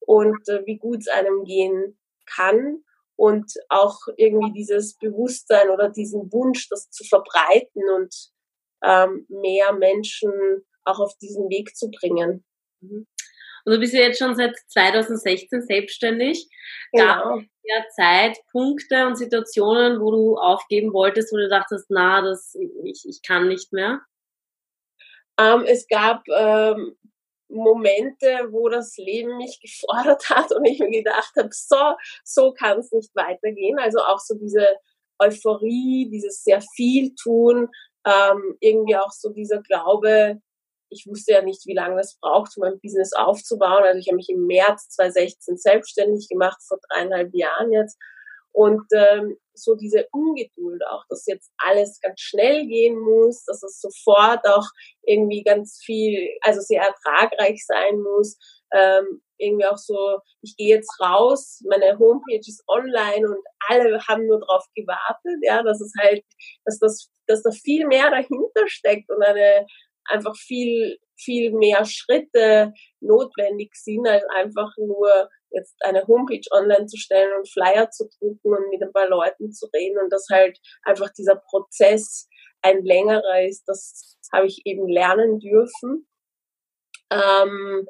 und 0.00 0.48
äh, 0.48 0.64
wie 0.66 0.78
gut 0.78 1.00
es 1.00 1.08
einem 1.08 1.44
gehen 1.44 1.98
kann 2.26 2.82
und 3.16 3.52
auch 3.68 3.98
irgendwie 4.16 4.52
dieses 4.52 4.96
Bewusstsein 4.98 5.70
oder 5.70 5.88
diesen 5.90 6.32
Wunsch, 6.32 6.68
das 6.68 6.90
zu 6.90 7.04
verbreiten 7.04 7.82
und 7.96 8.14
ähm, 8.82 9.26
mehr 9.28 9.72
Menschen 9.72 10.32
auch 10.84 11.00
auf 11.00 11.16
diesen 11.18 11.48
Weg 11.48 11.76
zu 11.76 11.90
bringen. 11.90 12.44
Mhm. 12.80 13.06
Und 13.64 13.72
du 13.72 13.78
bist 13.78 13.94
ja 13.94 14.00
jetzt 14.00 14.18
schon 14.18 14.34
seit 14.36 14.56
2016 14.68 15.62
selbstständig. 15.62 16.48
Gab 16.92 17.22
genau. 17.22 17.38
es 17.38 17.44
ja 17.62 17.84
Zeitpunkte 17.96 19.06
und 19.06 19.16
Situationen, 19.16 20.00
wo 20.00 20.10
du 20.10 20.36
aufgeben 20.36 20.92
wolltest, 20.92 21.32
wo 21.32 21.36
du 21.36 21.48
dachtest, 21.48 21.86
na, 21.88 22.20
das, 22.20 22.54
ich, 22.84 23.04
ich 23.08 23.22
kann 23.22 23.48
nicht 23.48 23.72
mehr? 23.72 24.00
Ähm, 25.38 25.64
es 25.66 25.88
gab 25.88 26.22
ähm, 26.28 26.96
Momente, 27.48 28.48
wo 28.50 28.68
das 28.68 28.96
Leben 28.96 29.36
mich 29.38 29.60
gefordert 29.62 30.28
hat 30.30 30.52
und 30.52 30.64
ich 30.64 30.78
mir 30.80 30.90
gedacht 30.90 31.32
habe, 31.36 31.50
so, 31.52 31.94
so 32.22 32.52
kann 32.52 32.78
es 32.78 32.92
nicht 32.92 33.14
weitergehen. 33.14 33.78
Also 33.78 34.00
auch 34.00 34.18
so 34.18 34.34
diese 34.34 34.66
Euphorie, 35.18 36.08
dieses 36.10 36.42
sehr 36.42 36.60
viel 36.74 37.14
tun, 37.14 37.68
ähm, 38.04 38.56
irgendwie 38.60 38.96
auch 38.96 39.12
so 39.12 39.30
dieser 39.30 39.62
Glaube, 39.62 40.40
ich 40.94 41.06
wusste 41.06 41.32
ja 41.32 41.42
nicht, 41.42 41.66
wie 41.66 41.74
lange 41.74 41.96
das 41.96 42.16
braucht, 42.20 42.56
um 42.56 42.62
ein 42.62 42.80
Business 42.80 43.12
aufzubauen. 43.12 43.82
Also 43.82 43.98
ich 43.98 44.08
habe 44.08 44.16
mich 44.16 44.28
im 44.30 44.46
März 44.46 44.88
2016 44.90 45.56
selbstständig 45.56 46.28
gemacht, 46.28 46.58
vor 46.66 46.78
dreieinhalb 46.88 47.34
Jahren 47.34 47.72
jetzt. 47.72 47.98
Und 48.52 48.86
ähm, 48.92 49.36
so 49.52 49.74
diese 49.74 50.06
Ungeduld 50.12 50.86
auch, 50.86 51.04
dass 51.08 51.26
jetzt 51.26 51.52
alles 51.58 51.98
ganz 52.00 52.20
schnell 52.20 52.66
gehen 52.66 52.96
muss, 53.00 53.44
dass 53.44 53.64
es 53.64 53.80
sofort 53.80 54.46
auch 54.46 54.66
irgendwie 55.02 55.42
ganz 55.42 55.80
viel, 55.84 56.28
also 56.40 56.60
sehr 56.60 56.82
ertragreich 56.82 57.64
sein 57.66 58.00
muss. 58.00 58.38
Ähm, 58.72 59.22
irgendwie 59.38 59.66
auch 59.66 59.76
so, 59.76 60.20
ich 60.40 60.56
gehe 60.56 60.76
jetzt 60.76 61.00
raus, 61.00 61.62
meine 61.68 61.98
Homepage 61.98 62.38
ist 62.38 62.62
online 62.68 63.26
und 63.26 63.44
alle 63.68 64.00
haben 64.06 64.26
nur 64.26 64.38
darauf 64.38 64.64
gewartet, 64.76 65.38
ja, 65.42 65.64
dass 65.64 65.80
es 65.80 65.92
halt, 65.98 66.24
dass 66.64 66.78
das, 66.78 67.10
dass 67.26 67.42
da 67.42 67.50
viel 67.50 67.86
mehr 67.88 68.10
dahinter 68.10 68.66
steckt 68.66 69.10
und 69.10 69.22
eine 69.22 69.66
einfach 70.10 70.36
viel, 70.36 70.98
viel 71.16 71.52
mehr 71.52 71.84
Schritte 71.84 72.72
notwendig 73.00 73.74
sind, 73.74 74.06
als 74.06 74.24
einfach 74.34 74.70
nur 74.76 75.28
jetzt 75.50 75.76
eine 75.80 76.06
Homepage 76.06 76.46
online 76.50 76.86
zu 76.86 76.96
stellen 76.96 77.32
und 77.38 77.48
Flyer 77.48 77.90
zu 77.90 78.08
drucken 78.18 78.52
und 78.52 78.70
mit 78.70 78.82
ein 78.82 78.92
paar 78.92 79.08
Leuten 79.08 79.52
zu 79.52 79.66
reden 79.72 79.98
und 80.02 80.12
dass 80.12 80.26
halt 80.30 80.58
einfach 80.82 81.10
dieser 81.10 81.36
Prozess 81.36 82.28
ein 82.62 82.82
längerer 82.84 83.42
ist, 83.46 83.64
das 83.66 84.18
habe 84.32 84.46
ich 84.46 84.62
eben 84.64 84.88
lernen 84.88 85.38
dürfen. 85.38 86.08
Ähm, 87.10 87.86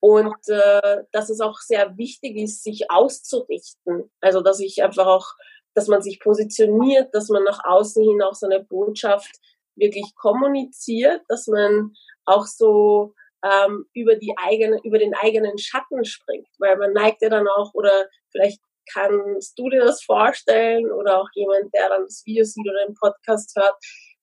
und 0.00 0.48
äh, 0.48 1.04
dass 1.12 1.30
es 1.30 1.40
auch 1.40 1.58
sehr 1.58 1.96
wichtig 1.96 2.36
ist, 2.36 2.64
sich 2.64 2.90
auszurichten. 2.90 4.10
Also 4.20 4.40
dass 4.40 4.60
ich 4.60 4.82
einfach 4.82 5.06
auch, 5.06 5.26
dass 5.74 5.88
man 5.88 6.02
sich 6.02 6.20
positioniert, 6.20 7.14
dass 7.14 7.28
man 7.28 7.44
nach 7.44 7.60
außen 7.64 8.02
hin 8.02 8.22
auch 8.22 8.34
seine 8.34 8.64
Botschaft 8.64 9.30
wirklich 9.76 10.14
kommuniziert, 10.16 11.22
dass 11.28 11.46
man 11.46 11.92
auch 12.24 12.46
so 12.46 13.14
ähm, 13.44 13.86
über 13.94 14.16
die 14.16 14.34
eigene, 14.36 14.78
über 14.84 14.98
den 14.98 15.14
eigenen 15.14 15.58
Schatten 15.58 16.04
springt, 16.04 16.48
weil 16.58 16.76
man 16.76 16.92
neigt 16.92 17.22
ja 17.22 17.28
dann 17.28 17.48
auch 17.48 17.72
oder 17.74 18.06
vielleicht 18.30 18.60
kannst 18.92 19.58
du 19.58 19.68
dir 19.68 19.84
das 19.84 20.02
vorstellen 20.02 20.90
oder 20.90 21.20
auch 21.20 21.28
jemand, 21.34 21.72
der 21.74 21.88
dann 21.88 22.02
das 22.02 22.22
Video 22.26 22.44
sieht 22.44 22.68
oder 22.68 22.86
den 22.86 22.94
Podcast 22.94 23.54
hört, 23.56 23.74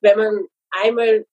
wenn 0.02 0.18
man 0.18 0.46
einmal 0.72 1.26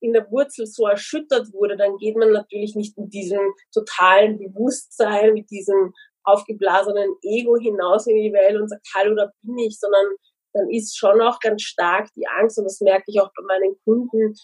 in 0.00 0.12
der 0.12 0.30
Wurzel 0.30 0.66
so 0.66 0.86
erschüttert 0.86 1.52
wurde, 1.52 1.76
dann 1.76 1.96
geht 1.98 2.16
man 2.16 2.32
natürlich 2.32 2.74
nicht 2.74 2.96
mit 2.96 3.12
diesem 3.12 3.40
totalen 3.72 4.38
Bewusstsein, 4.38 5.34
mit 5.34 5.50
diesem 5.50 5.92
aufgeblasenen 6.24 7.14
Ego 7.22 7.56
hinaus 7.58 8.06
in 8.06 8.16
die 8.16 8.32
Welt 8.32 8.60
und 8.60 8.68
sagt, 8.68 8.86
hallo, 8.94 9.14
da 9.14 9.30
bin 9.42 9.58
ich, 9.58 9.78
sondern 9.78 10.06
dann 10.52 10.68
ist 10.68 10.96
schon 10.96 11.20
auch 11.20 11.38
ganz 11.40 11.62
stark 11.62 12.08
die 12.16 12.26
Angst, 12.26 12.58
und 12.58 12.64
das 12.64 12.80
merke 12.80 13.04
ich 13.06 13.20
auch 13.20 13.30
bei 13.36 13.42
meinen 13.44 13.76
Kunden, 13.84 14.34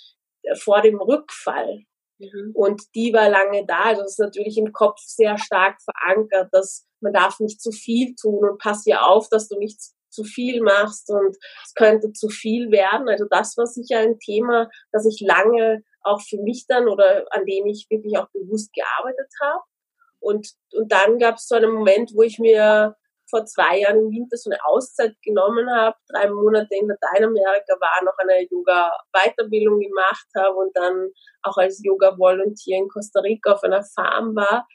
äh, 0.43 0.55
vor 0.57 0.83
dem 0.83 1.01
Rückfall. 1.01 1.85
Mhm. 2.19 2.53
Und 2.55 2.83
die 2.95 3.13
war 3.13 3.29
lange 3.29 3.67
da. 3.67 3.85
Also 3.85 4.03
das 4.03 4.13
ist 4.13 4.21
natürlich 4.21 4.59
im 4.59 4.73
Kopf 4.73 4.99
sehr 5.01 5.37
stark 5.39 5.77
verankert, 5.83 6.49
dass 6.53 6.87
man 7.01 7.13
darf 7.13 7.41
nicht 7.41 7.61
zu 7.61 7.71
viel 7.73 8.15
tun 8.15 8.49
und 8.49 8.59
pass 8.59 8.85
hier 8.85 9.07
auf, 9.07 9.29
dass 9.29 9.49
du 9.49 9.59
nicht 9.59 9.79
zu 10.09 10.25
viel 10.25 10.63
machst 10.63 11.11
und 11.11 11.37
es 11.65 11.75
könnte 11.75 12.13
zu 12.13 12.29
viel 12.29 12.71
werden. 12.71 13.09
Also 13.09 13.27
das 13.29 13.57
war 13.59 13.67
sicher 13.67 13.99
ein 13.99 14.19
Thema, 14.19 14.71
das 14.93 15.05
ich 15.07 15.21
lange 15.21 15.83
auch 16.03 16.23
für 16.23 16.39
mich 16.39 16.65
dann 16.67 16.89
oder 16.89 17.27
an 17.31 17.45
dem 17.45 17.67
ich 17.67 17.87
wirklich 17.91 18.17
auch 18.17 18.29
bewusst 18.31 18.73
gearbeitet 18.73 19.31
habe. 19.43 19.61
Und, 20.21 20.49
und 20.73 20.91
dann 20.91 21.19
gab 21.19 21.37
es 21.37 21.47
so 21.47 21.57
einen 21.57 21.71
Moment, 21.71 22.13
wo 22.15 22.23
ich 22.23 22.39
mir 22.39 22.97
vor 23.29 23.45
zwei 23.45 23.81
Jahren 23.81 23.99
im 23.99 24.11
Winter 24.11 24.37
so 24.37 24.51
eine 24.51 24.65
Auszeit 24.65 25.15
genommen 25.23 25.69
habe, 25.71 25.97
drei 26.09 26.31
Monate 26.31 26.75
in 26.75 26.89
Lateinamerika 26.89 27.75
war, 27.81 28.05
noch 28.05 28.17
eine 28.19 28.47
Yoga-Weiterbildung 28.51 29.81
gemacht 29.81 30.27
habe 30.37 30.57
und 30.57 30.77
dann 30.77 31.11
auch 31.43 31.57
als 31.57 31.83
Yoga-Volunteer 31.85 32.79
in 32.79 32.89
Costa 32.89 33.21
Rica 33.21 33.53
auf 33.53 33.63
einer 33.63 33.83
Farm 33.83 34.35
war 34.37 34.67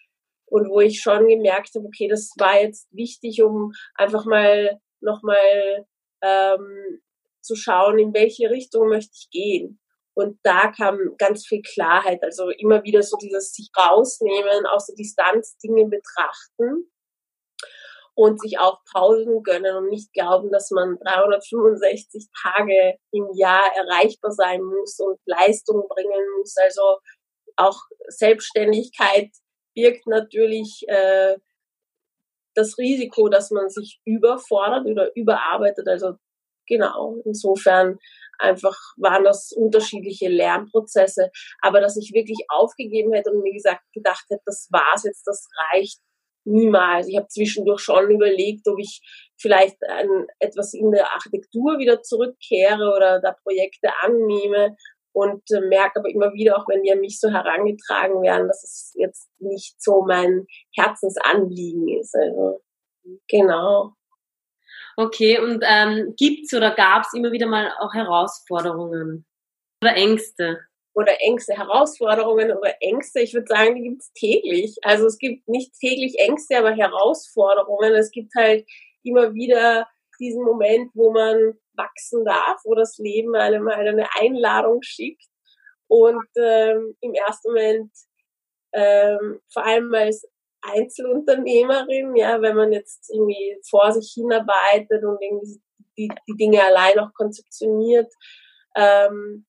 und 0.46 0.70
wo 0.70 0.82
ich 0.82 1.02
schon 1.02 1.28
gemerkt 1.28 1.72
habe, 1.76 1.86
okay, 1.86 2.08
das 2.08 2.32
war 2.38 2.62
jetzt 2.62 2.88
wichtig, 2.92 3.42
um 3.42 3.72
einfach 3.96 4.26
mal 4.26 4.80
nochmal 5.00 5.86
ähm, 6.22 7.02
zu 7.42 7.56
schauen, 7.56 8.00
in 8.00 8.14
welche 8.14 8.50
Richtung 8.50 8.90
möchte 8.90 9.14
ich 9.14 9.30
gehen. 9.32 9.80
Und 10.14 10.40
da 10.44 10.72
kam 10.72 11.00
ganz 11.18 11.48
viel 11.48 11.62
Klarheit, 11.62 12.22
also 12.22 12.50
immer 12.50 12.84
wieder 12.84 13.02
so 13.02 13.16
dieses 13.18 13.54
sich 13.54 13.70
rausnehmen, 13.78 14.66
aus 14.68 14.88
der 14.88 14.96
Distanz 14.96 15.58
Dinge 15.58 15.88
betrachten 15.88 16.92
und 18.14 18.42
sich 18.42 18.60
auch 18.60 18.80
Pausen 18.92 19.44
gönnen 19.44 19.76
und 19.78 19.90
nicht 19.90 20.12
glauben, 20.14 20.52
dass 20.52 20.70
man 20.72 20.98
365 21.00 22.28
Tage 22.42 22.98
im 23.12 23.30
Jahr 23.34 23.64
erreichbar 23.76 24.32
sein 24.32 24.62
muss 24.62 25.00
und 25.00 25.20
Leistung 25.26 25.88
bringen 25.88 26.26
muss. 26.38 26.56
Also 26.58 26.98
auch 27.56 27.80
Selbstständigkeit 28.08 29.30
birgt 29.74 30.08
natürlich 30.08 30.84
äh, 30.88 31.38
das 32.54 32.78
Risiko, 32.78 33.30
dass 33.30 33.52
man 33.52 33.70
sich 33.70 34.02
überfordert 34.06 34.86
oder 34.86 35.16
überarbeitet. 35.16 35.88
Also 35.88 36.16
genau, 36.68 37.16
insofern 37.26 37.98
einfach 38.40 38.78
waren 38.98 39.24
das 39.24 39.52
unterschiedliche 39.52 40.28
Lernprozesse. 40.28 41.30
Aber 41.62 41.80
dass 41.80 41.98
ich 41.98 42.12
wirklich 42.14 42.46
aufgegeben 42.50 43.14
hätte 43.14 43.32
und 43.32 43.42
mir 43.42 43.54
gesagt, 43.54 43.84
gedacht 43.94 44.26
hätte, 44.30 44.44
das 44.46 44.68
war's 44.72 45.04
jetzt, 45.04 45.26
das 45.26 45.48
reicht 45.72 46.00
niemals. 46.46 47.08
Ich 47.08 47.18
habe 47.18 47.28
zwischendurch 47.28 47.82
schon 47.82 48.10
überlegt, 48.10 48.68
ob 48.68 48.80
ich 48.80 49.02
vielleicht 49.40 49.78
ein, 49.88 50.28
etwas 50.40 50.74
in 50.74 50.92
der 50.92 51.12
Architektur 51.14 51.78
wieder 51.78 52.02
zurückkehre 52.02 52.94
oder 52.96 53.20
da 53.20 53.36
Projekte 53.44 53.90
annehme 54.02 54.76
und 55.14 55.44
äh, 55.52 55.62
merke 55.62 56.00
aber 56.00 56.10
immer 56.10 56.34
wieder, 56.34 56.58
auch 56.58 56.68
wenn 56.68 56.84
die 56.84 56.92
an 56.92 57.00
mich 57.00 57.20
so 57.20 57.30
herangetragen 57.30 58.22
werden, 58.22 58.48
dass 58.48 58.64
es 58.64 58.94
jetzt 58.96 59.30
nicht 59.40 59.82
so 59.82 60.04
mein 60.08 60.46
Herzensanliegen 60.76 61.88
ist. 62.00 62.16
Also 62.16 62.62
genau. 63.28 63.94
Okay, 64.98 65.40
und 65.40 65.64
ähm, 65.66 66.14
gibt's 66.18 66.54
oder 66.54 66.76
gab's 66.76 67.14
immer 67.14 67.32
wieder 67.32 67.48
mal 67.48 67.72
auch 67.80 67.94
Herausforderungen 67.94 69.26
oder 69.84 69.96
Ängste? 69.96 70.60
Oder 70.94 71.22
Ängste, 71.22 71.54
Herausforderungen 71.54 72.52
oder 72.52 72.74
Ängste, 72.82 73.22
ich 73.22 73.34
würde 73.34 73.48
sagen, 73.48 73.76
die 73.76 73.90
gibt's 73.90 74.12
täglich. 74.14 74.76
Also 74.82 75.06
es 75.06 75.18
gibt 75.18 75.48
nicht 75.48 75.74
täglich 75.80 76.20
Ängste, 76.20 76.58
aber 76.58 76.72
Herausforderungen. 76.72 77.94
Es 77.94 78.12
gibt 78.12 78.34
halt 78.36 78.66
immer 79.04 79.34
wieder 79.34 79.88
diesen 80.20 80.44
Moment, 80.44 80.92
wo 80.94 81.12
man 81.12 81.54
wachsen 81.74 82.26
darf, 82.26 82.60
wo 82.64 82.76
das 82.76 82.98
Leben 82.98 83.36
einem 83.36 83.70
halt 83.70 83.88
eine 83.88 84.08
Einladung 84.20 84.82
schickt. 84.84 85.26
Und 85.88 86.28
ähm, 86.38 86.96
im 87.02 87.14
ersten 87.14 87.50
Moment, 87.50 87.92
ähm, 88.74 89.42
vor 89.52 89.66
allem 89.66 89.94
als 89.94 90.28
Einzelunternehmerin, 90.62 92.16
ja, 92.16 92.42
wenn 92.42 92.56
man 92.56 92.72
jetzt 92.72 93.10
irgendwie 93.12 93.60
vor 93.70 93.92
sich 93.92 94.14
hinarbeitet 94.14 95.04
und 95.04 95.22
irgendwie 95.22 95.62
die, 95.98 96.10
die 96.28 96.38
Dinge 96.38 96.64
allein 96.64 97.00
auch 97.00 97.14
konzeptioniert, 97.14 98.12
ähm, 98.76 99.46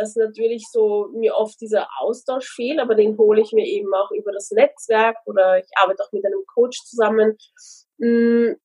dass 0.00 0.16
natürlich 0.16 0.64
so 0.72 1.08
mir 1.12 1.34
oft 1.34 1.60
dieser 1.60 1.86
Austausch 2.00 2.48
fehlt, 2.48 2.80
aber 2.80 2.94
den 2.94 3.18
hole 3.18 3.42
ich 3.42 3.52
mir 3.52 3.66
eben 3.66 3.92
auch 3.92 4.10
über 4.12 4.32
das 4.32 4.50
Netzwerk 4.50 5.16
oder 5.26 5.58
ich 5.58 5.68
arbeite 5.76 6.02
auch 6.02 6.12
mit 6.12 6.24
einem 6.24 6.42
Coach 6.54 6.78
zusammen, 6.84 7.36
mh, 7.98 8.08
mm, 8.08 8.56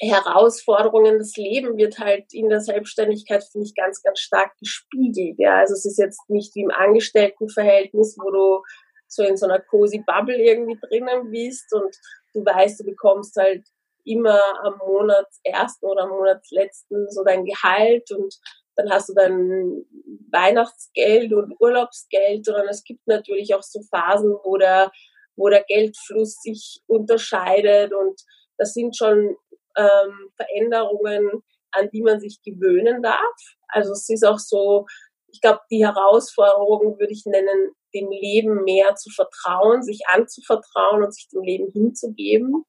Herausforderungen 0.00 1.18
des 1.18 1.36
Lebens 1.36 1.76
wird 1.78 1.98
halt 1.98 2.26
in 2.32 2.50
der 2.50 2.60
Selbstständigkeit, 2.60 3.44
finde 3.44 3.66
ich, 3.66 3.74
ganz, 3.74 4.02
ganz 4.02 4.18
stark 4.18 4.52
gespiegelt. 4.58 5.36
Ja, 5.38 5.60
also 5.60 5.72
es 5.72 5.86
ist 5.86 5.98
jetzt 5.98 6.28
nicht 6.28 6.54
wie 6.54 6.62
im 6.62 6.70
Angestelltenverhältnis, 6.70 8.16
wo 8.20 8.30
du 8.30 8.62
so 9.08 9.22
in 9.22 9.38
so 9.38 9.46
einer 9.46 9.60
cozy 9.60 10.02
Bubble 10.06 10.36
irgendwie 10.36 10.78
drinnen 10.88 11.30
bist 11.30 11.72
und 11.72 11.96
du 12.34 12.44
weißt, 12.44 12.80
du 12.80 12.84
bekommst 12.84 13.36
halt 13.36 13.64
immer 14.04 14.40
am 14.62 14.78
Monatsersten 14.86 15.88
oder 15.88 16.02
am 16.02 16.10
Monatsletzten 16.10 17.10
so 17.10 17.24
dein 17.24 17.44
Gehalt 17.44 18.10
und 18.10 18.34
dann 18.76 18.90
hast 18.90 19.08
du 19.08 19.14
dein 19.14 19.84
Weihnachtsgeld 20.30 21.32
und 21.32 21.54
Urlaubsgeld, 21.58 22.44
sondern 22.44 22.68
es 22.68 22.84
gibt 22.84 23.06
natürlich 23.06 23.54
auch 23.54 23.62
so 23.62 23.80
Phasen, 23.90 24.36
wo 24.44 24.56
der, 24.56 24.92
wo 25.34 25.48
der 25.48 25.64
Geldfluss 25.64 26.40
sich 26.42 26.82
unterscheidet 26.86 27.92
und 27.94 28.20
das 28.58 28.72
sind 28.72 28.96
schon 28.96 29.36
ähm, 29.76 30.30
Veränderungen, 30.36 31.42
an 31.72 31.90
die 31.90 32.02
man 32.02 32.20
sich 32.20 32.40
gewöhnen 32.42 33.02
darf. 33.02 33.36
Also 33.68 33.92
es 33.92 34.08
ist 34.08 34.24
auch 34.24 34.38
so, 34.38 34.86
ich 35.28 35.40
glaube, 35.40 35.60
die 35.70 35.84
Herausforderung 35.84 36.98
würde 36.98 37.12
ich 37.12 37.24
nennen, 37.26 37.72
dem 37.94 38.10
Leben 38.10 38.64
mehr 38.64 38.94
zu 38.94 39.10
vertrauen, 39.10 39.82
sich 39.82 40.02
anzuvertrauen 40.08 41.02
und 41.02 41.14
sich 41.14 41.28
dem 41.28 41.42
Leben 41.42 41.70
hinzugeben. 41.72 42.64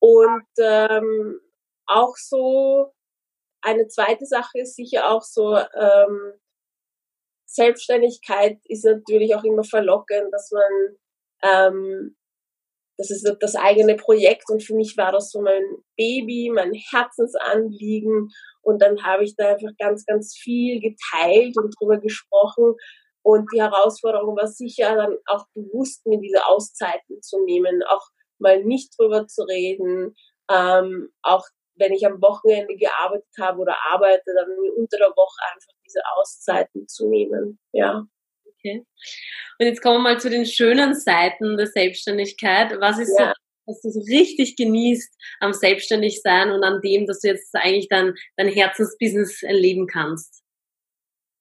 Und 0.00 0.46
ähm, 0.58 1.40
auch 1.86 2.14
so 2.16 2.92
eine 3.64 3.88
zweite 3.88 4.26
Sache 4.26 4.60
ist 4.60 4.76
sicher 4.76 5.10
auch 5.10 5.22
so, 5.22 5.56
ähm, 5.56 6.32
Selbstständigkeit 7.46 8.58
ist 8.64 8.84
natürlich 8.84 9.34
auch 9.34 9.44
immer 9.44 9.64
verlockend, 9.64 10.32
dass 10.32 10.50
man 10.50 10.96
ähm, 11.42 12.16
das 12.96 13.10
ist 13.10 13.28
das 13.40 13.56
eigene 13.56 13.96
Projekt 13.96 14.48
und 14.50 14.62
für 14.62 14.74
mich 14.74 14.96
war 14.96 15.10
das 15.10 15.30
so 15.30 15.40
mein 15.40 15.62
Baby, 15.96 16.50
mein 16.54 16.72
Herzensanliegen 16.74 18.30
und 18.62 18.80
dann 18.80 19.02
habe 19.02 19.24
ich 19.24 19.34
da 19.36 19.48
einfach 19.48 19.72
ganz, 19.78 20.06
ganz 20.06 20.36
viel 20.36 20.80
geteilt 20.80 21.56
und 21.56 21.74
drüber 21.78 21.98
gesprochen 21.98 22.74
und 23.22 23.48
die 23.52 23.60
Herausforderung 23.60 24.36
war 24.36 24.46
sicher 24.46 24.94
dann 24.94 25.16
auch 25.26 25.46
bewusst 25.54 26.06
mir 26.06 26.20
diese 26.20 26.46
Auszeiten 26.46 27.20
zu 27.20 27.44
nehmen, 27.44 27.82
auch 27.88 28.06
mal 28.38 28.62
nicht 28.62 28.94
drüber 28.98 29.26
zu 29.26 29.42
reden, 29.42 30.14
ähm, 30.50 31.08
auch 31.22 31.44
wenn 31.76 31.92
ich 31.92 32.06
am 32.06 32.20
Wochenende 32.22 32.76
gearbeitet 32.76 33.34
habe 33.40 33.60
oder 33.60 33.76
arbeite, 33.90 34.34
dann 34.34 34.48
unter 34.76 34.98
der 34.98 35.10
Woche 35.10 35.40
einfach 35.52 35.72
diese 35.84 36.00
Auszeiten 36.16 36.86
zu 36.88 37.08
nehmen, 37.08 37.58
ja. 37.72 38.06
Okay. 38.46 38.84
Und 39.58 39.66
jetzt 39.66 39.82
kommen 39.82 39.96
wir 39.96 40.14
mal 40.14 40.20
zu 40.20 40.30
den 40.30 40.46
schönen 40.46 40.94
Seiten 40.94 41.56
der 41.56 41.66
Selbstständigkeit. 41.66 42.80
Was 42.80 42.98
ist 42.98 43.14
ja. 43.18 43.26
so, 43.26 43.32
was 43.66 43.80
du 43.82 43.90
so 43.90 44.00
richtig 44.00 44.56
genießt 44.56 45.14
am 45.40 45.52
Selbstständigsein 45.52 46.50
und 46.50 46.64
an 46.64 46.80
dem, 46.80 47.06
dass 47.06 47.20
du 47.20 47.28
jetzt 47.28 47.54
eigentlich 47.54 47.88
dann 47.88 48.14
dein 48.36 48.48
Herzensbusiness 48.48 49.42
erleben 49.42 49.86
kannst? 49.86 50.42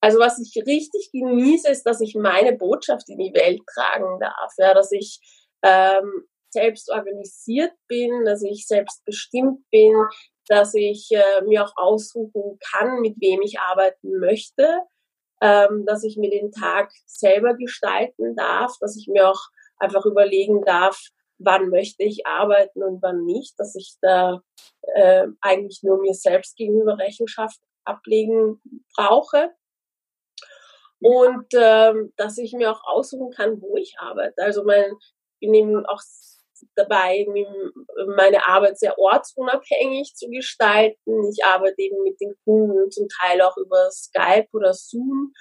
Also 0.02 0.20
was 0.20 0.38
ich 0.38 0.62
richtig 0.66 1.12
genieße, 1.14 1.70
ist, 1.70 1.84
dass 1.84 2.02
ich 2.02 2.14
meine 2.14 2.58
Botschaft 2.58 3.08
in 3.08 3.20
die 3.20 3.34
Welt 3.34 3.62
tragen 3.74 4.20
darf. 4.20 4.52
Ja, 4.58 4.74
dass 4.74 4.92
ich 4.92 5.20
ähm, 5.64 6.28
selbst 6.54 6.90
organisiert 6.90 7.74
bin, 7.88 8.26
dass 8.26 8.44
ich 8.44 8.66
selbst 8.68 9.04
bestimmt 9.06 9.60
bin, 9.72 9.94
dass 10.48 10.74
ich 10.74 11.10
äh, 11.12 11.42
mir 11.46 11.66
auch 11.66 11.74
aussuchen 11.76 12.60
kann, 12.72 13.02
mit 13.02 13.16
wem 13.20 13.42
ich 13.42 13.60
arbeiten 13.60 14.20
möchte 14.20 14.84
ähm, 15.44 15.86
dass 15.86 16.06
ich 16.06 16.16
mir 16.16 16.30
den 16.30 16.54
Tag 16.54 16.94
selber 17.06 17.56
gestalten 17.56 18.34
darf, 18.38 18.78
dass 18.80 18.96
ich 18.96 19.10
mir 19.10 19.30
auch 19.30 19.42
einfach 19.78 20.06
überlegen 20.06 20.64
darf, 20.64 20.98
wann 21.38 21.68
möchte 21.68 22.04
ich 22.04 22.26
arbeiten 22.26 22.82
und 22.82 23.02
wann 23.02 23.26
nicht, 23.26 23.60
dass 23.60 23.76
ich 23.76 23.96
da 24.02 24.42
äh, 24.96 25.28
eigentlich 25.42 25.84
nur 25.84 26.00
mir 26.00 26.14
selbst 26.14 26.56
gegenüber 26.56 26.98
Rechenschaft 26.98 27.60
ablegen 27.84 28.62
brauche. 28.96 29.52
Und 31.02 31.48
ähm, 31.54 32.14
dass 32.16 32.38
ich 32.38 32.54
mir 32.54 32.72
auch 32.72 32.82
aussuchen 32.86 33.32
kann, 33.32 33.62
wo 33.62 33.76
ich 33.76 33.96
arbeite. 34.00 34.42
Also 34.42 34.64
mein, 34.64 34.94
ich 35.42 35.52
bin 35.52 35.86
auch 35.86 36.00
dabei, 36.76 37.26
meine 38.16 38.48
Arbeit 38.48 38.78
sehr 38.78 38.98
ortsunabhängig 38.98 40.14
zu 40.16 40.30
gestalten. 40.30 41.30
Ich 41.32 41.44
arbeite 41.46 41.82
eben 41.82 42.02
mit 42.04 42.20
den 42.20 42.36
Kunden 42.44 42.92
zum 42.92 43.08
Teil 43.22 43.42
auch 43.42 43.58
über 43.58 43.90
Skype 43.92 44.48
oder 44.54 44.74
Zoom 44.74 45.34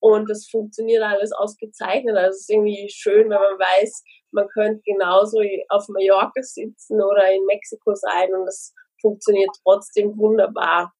und 0.00 0.28
das 0.28 0.46
funktioniert 0.50 1.02
alles 1.02 1.32
ausgezeichnet. 1.32 2.16
Also 2.16 2.30
es 2.30 2.40
ist 2.42 2.50
irgendwie 2.50 2.88
schön, 2.90 3.30
wenn 3.30 3.40
man 3.40 3.58
weiß, 3.58 4.02
man 4.32 4.48
könnte 4.48 4.82
genauso 4.84 5.40
auf 5.70 5.88
Mallorca 5.88 6.42
sitzen 6.42 7.02
oder 7.02 7.32
in 7.32 7.44
Mexiko 7.46 7.94
sein 7.94 8.34
und 8.34 8.44
das 8.44 8.74
funktioniert 9.00 9.50
trotzdem 9.62 10.16
wunderbar. 10.18 10.92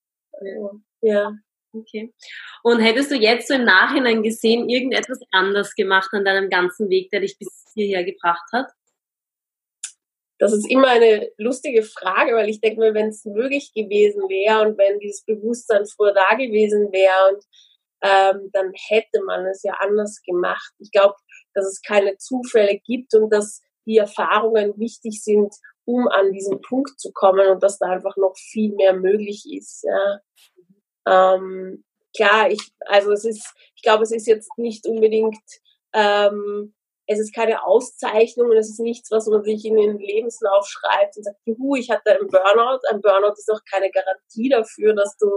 Ja. 1.02 1.32
Okay. 1.72 2.14
Und 2.62 2.80
hättest 2.80 3.10
du 3.10 3.16
jetzt 3.16 3.48
so 3.48 3.54
im 3.54 3.64
Nachhinein 3.64 4.22
gesehen, 4.22 4.68
irgendetwas 4.68 5.18
anders 5.32 5.74
gemacht 5.74 6.08
an 6.12 6.24
deinem 6.24 6.48
ganzen 6.48 6.88
Weg, 6.88 7.10
der 7.10 7.20
dich 7.20 7.37
bis 7.37 7.48
hierher 7.74 8.04
gebracht 8.04 8.48
hat? 8.52 8.70
Das 10.38 10.53
ist 10.53 10.68
immer 10.68 10.88
eine 10.88 11.31
lustige 11.38 11.83
Frage, 11.83 12.35
weil 12.35 12.49
ich 12.49 12.61
denke 12.61 12.81
mir, 12.81 12.94
wenn 12.94 13.09
es 13.09 13.25
möglich 13.25 13.73
gewesen 13.75 14.23
wäre 14.29 14.66
und 14.66 14.79
wenn 14.79 14.99
dieses 14.99 15.25
Bewusstsein 15.25 15.87
früher 15.87 16.12
da 16.12 16.37
gewesen 16.37 16.90
wäre 16.92 17.35
und 17.35 17.44
ähm, 18.03 18.51
dann 18.53 18.73
hätte 18.88 19.23
man 19.25 19.47
es 19.47 19.62
ja 19.62 19.75
anders 19.81 20.20
gemacht. 20.27 20.73
Ich 20.79 20.90
glaube, 20.90 21.14
dass 21.55 21.66
es 21.66 21.81
keine 21.81 22.16
Zufälle 22.18 22.79
gibt 22.85 23.14
und 23.14 23.31
dass 23.31 23.62
die 23.87 23.97
Erfahrungen 23.97 24.75
wichtig 24.79 25.23
sind, 25.23 25.55
um 25.87 26.09
an 26.09 26.33
diesen 26.33 26.61
Punkt 26.61 26.99
zu 26.99 27.12
kommen 27.12 27.49
und 27.49 27.62
dass 27.62 27.79
da 27.79 27.87
einfach 27.87 28.16
noch 28.16 28.35
viel 28.37 28.75
mehr 28.75 28.94
möglich 28.94 29.44
ist. 29.51 29.85
Ja. 29.85 30.20
Ähm, 31.07 31.85
klar, 32.16 32.51
ich, 32.51 32.73
also 32.87 33.12
es 33.12 33.25
ist, 33.25 33.53
ich 33.77 33.83
glaube, 33.83 34.03
es 34.03 34.12
ist 34.12 34.27
jetzt 34.27 34.51
nicht 34.57 34.87
unbedingt 34.87 35.42
ähm, 35.92 36.75
es 37.06 37.20
ist 37.20 37.34
keine 37.34 37.64
Auszeichnung 37.64 38.50
und 38.50 38.56
es 38.56 38.70
ist 38.70 38.80
nichts, 38.80 39.10
was 39.10 39.26
man 39.26 39.44
sich 39.44 39.64
in 39.64 39.76
den 39.76 39.98
Lebenslauf 39.98 40.66
schreibt 40.66 41.16
und 41.16 41.24
sagt, 41.24 41.38
juhu, 41.44 41.76
ich 41.76 41.90
hatte 41.90 42.12
einen 42.12 42.28
Burnout. 42.28 42.80
Ein 42.90 43.00
Burnout 43.00 43.34
ist 43.34 43.50
auch 43.50 43.60
keine 43.70 43.90
Garantie 43.90 44.48
dafür, 44.48 44.94
dass 44.94 45.16
du 45.18 45.28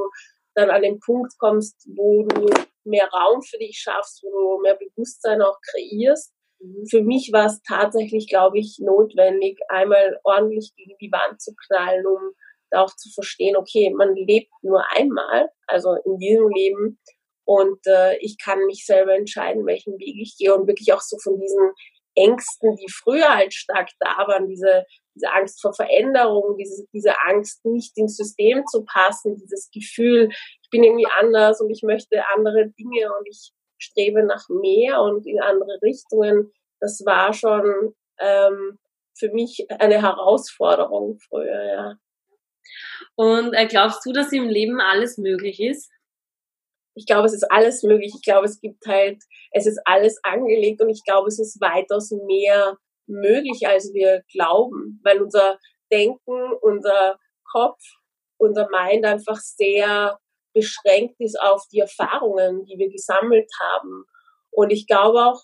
dann 0.55 0.69
an 0.69 0.81
den 0.81 0.99
Punkt 0.99 1.33
kommst, 1.37 1.87
wo 1.95 2.23
du 2.23 2.49
mehr 2.85 3.09
Raum 3.09 3.41
für 3.41 3.57
dich 3.57 3.77
schaffst, 3.77 4.23
wo 4.23 4.29
du 4.31 4.61
mehr 4.61 4.75
Bewusstsein 4.75 5.41
auch 5.41 5.57
kreierst. 5.71 6.33
Mhm. 6.59 6.85
Für 6.89 7.01
mich 7.01 7.31
war 7.33 7.47
es 7.47 7.61
tatsächlich, 7.67 8.27
glaube 8.27 8.59
ich, 8.59 8.79
notwendig, 8.79 9.59
einmal 9.67 10.19
ordentlich 10.23 10.73
gegen 10.75 10.97
die 10.99 11.11
Wand 11.11 11.41
zu 11.41 11.53
knallen, 11.67 12.05
um 12.07 12.31
da 12.69 12.83
auch 12.83 12.95
zu 12.95 13.09
verstehen, 13.13 13.55
okay, 13.55 13.93
man 13.95 14.15
lebt 14.15 14.51
nur 14.61 14.83
einmal, 14.95 15.49
also 15.67 15.95
in 16.05 16.17
diesem 16.17 16.49
Leben 16.49 16.99
und 17.47 17.79
äh, 17.87 18.17
ich 18.17 18.37
kann 18.37 18.65
mich 18.65 18.85
selber 18.85 19.15
entscheiden, 19.15 19.65
welchen 19.65 19.97
Weg 19.99 20.17
ich 20.21 20.35
gehe 20.37 20.53
und 20.53 20.67
wirklich 20.67 20.91
auch 20.91 20.99
so 20.99 21.17
von 21.17 21.39
diesen 21.39 21.71
Ängsten, 22.13 22.75
die 22.75 22.91
früher 22.91 23.33
halt 23.33 23.53
stark 23.53 23.89
da 24.01 24.27
waren, 24.27 24.49
diese, 24.49 24.83
diese 25.15 25.31
Angst 25.31 25.61
vor 25.61 25.73
Veränderung, 25.73 26.57
diese, 26.57 26.85
diese 26.91 27.13
Angst, 27.25 27.63
nicht 27.63 27.97
ins 27.97 28.17
System 28.17 28.65
zu 28.65 28.83
passen, 28.83 29.37
dieses 29.37 29.69
Gefühl, 29.71 30.27
ich 30.61 30.69
bin 30.71 30.83
irgendwie 30.83 31.07
anders 31.19 31.61
und 31.61 31.69
ich 31.69 31.83
möchte 31.83 32.21
andere 32.35 32.67
Dinge 32.77 33.07
und 33.17 33.25
ich 33.29 33.53
strebe 33.77 34.23
nach 34.23 34.49
mehr 34.49 35.01
und 35.01 35.25
in 35.25 35.39
andere 35.39 35.79
Richtungen. 35.81 36.51
Das 36.81 37.01
war 37.05 37.31
schon 37.31 37.95
ähm, 38.19 38.77
für 39.17 39.29
mich 39.29 39.67
eine 39.79 40.01
Herausforderung 40.01 41.17
früher, 41.29 41.63
ja. 41.63 41.95
Und 43.15 43.53
äh, 43.53 43.67
glaubst 43.67 44.05
du, 44.05 44.11
dass 44.11 44.33
im 44.33 44.49
Leben 44.49 44.81
alles 44.81 45.17
möglich 45.17 45.61
ist? 45.61 45.89
Ich 46.97 47.05
glaube, 47.05 47.27
es 47.27 47.33
ist 47.33 47.49
alles 47.51 47.83
möglich. 47.83 48.11
Ich 48.15 48.23
glaube, 48.23 48.45
es 48.45 48.59
gibt 48.59 48.85
halt, 48.87 49.21
es 49.51 49.67
ist 49.67 49.79
alles 49.85 50.19
angelegt 50.23 50.81
und 50.81 50.89
ich 50.89 51.03
glaube, 51.05 51.27
es 51.27 51.39
ist 51.39 51.61
weitaus 51.61 52.09
mehr 52.11 52.77
möglich, 53.05 53.67
als 53.67 53.93
wir 53.93 54.23
glauben, 54.33 54.99
weil 55.03 55.21
unser 55.21 55.59
Denken, 55.91 56.53
unser 56.61 57.19
Kopf, 57.51 57.79
unser 58.37 58.67
Mind 58.69 59.05
einfach 59.05 59.37
sehr 59.37 60.19
beschränkt 60.53 61.15
ist 61.19 61.39
auf 61.39 61.63
die 61.71 61.79
Erfahrungen, 61.79 62.65
die 62.65 62.79
wir 62.79 62.89
gesammelt 62.89 63.49
haben. 63.61 64.05
Und 64.49 64.71
ich 64.71 64.87
glaube 64.87 65.19
auch, 65.19 65.41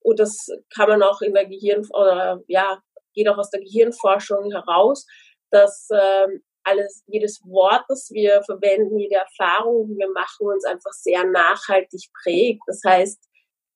und 0.00 0.20
das 0.20 0.46
kann 0.74 0.90
man 0.90 1.02
auch 1.02 1.22
in 1.22 1.32
der 1.32 1.46
Gehirn, 1.46 1.86
oder 1.90 2.42
ja, 2.48 2.82
geht 3.14 3.28
auch 3.28 3.38
aus 3.38 3.50
der 3.50 3.60
Gehirnforschung 3.60 4.50
heraus, 4.50 5.06
dass 5.50 5.88
ähm, 5.90 6.42
alles, 6.64 7.02
jedes 7.06 7.40
Wort, 7.44 7.84
das 7.88 8.10
wir 8.10 8.42
verwenden, 8.44 8.98
jede 8.98 9.16
Erfahrung, 9.16 9.88
die 9.88 9.98
wir 9.98 10.10
machen, 10.10 10.46
uns 10.46 10.64
einfach 10.64 10.92
sehr 10.92 11.24
nachhaltig 11.24 12.10
prägt. 12.22 12.62
Das 12.66 12.82
heißt, 12.84 13.20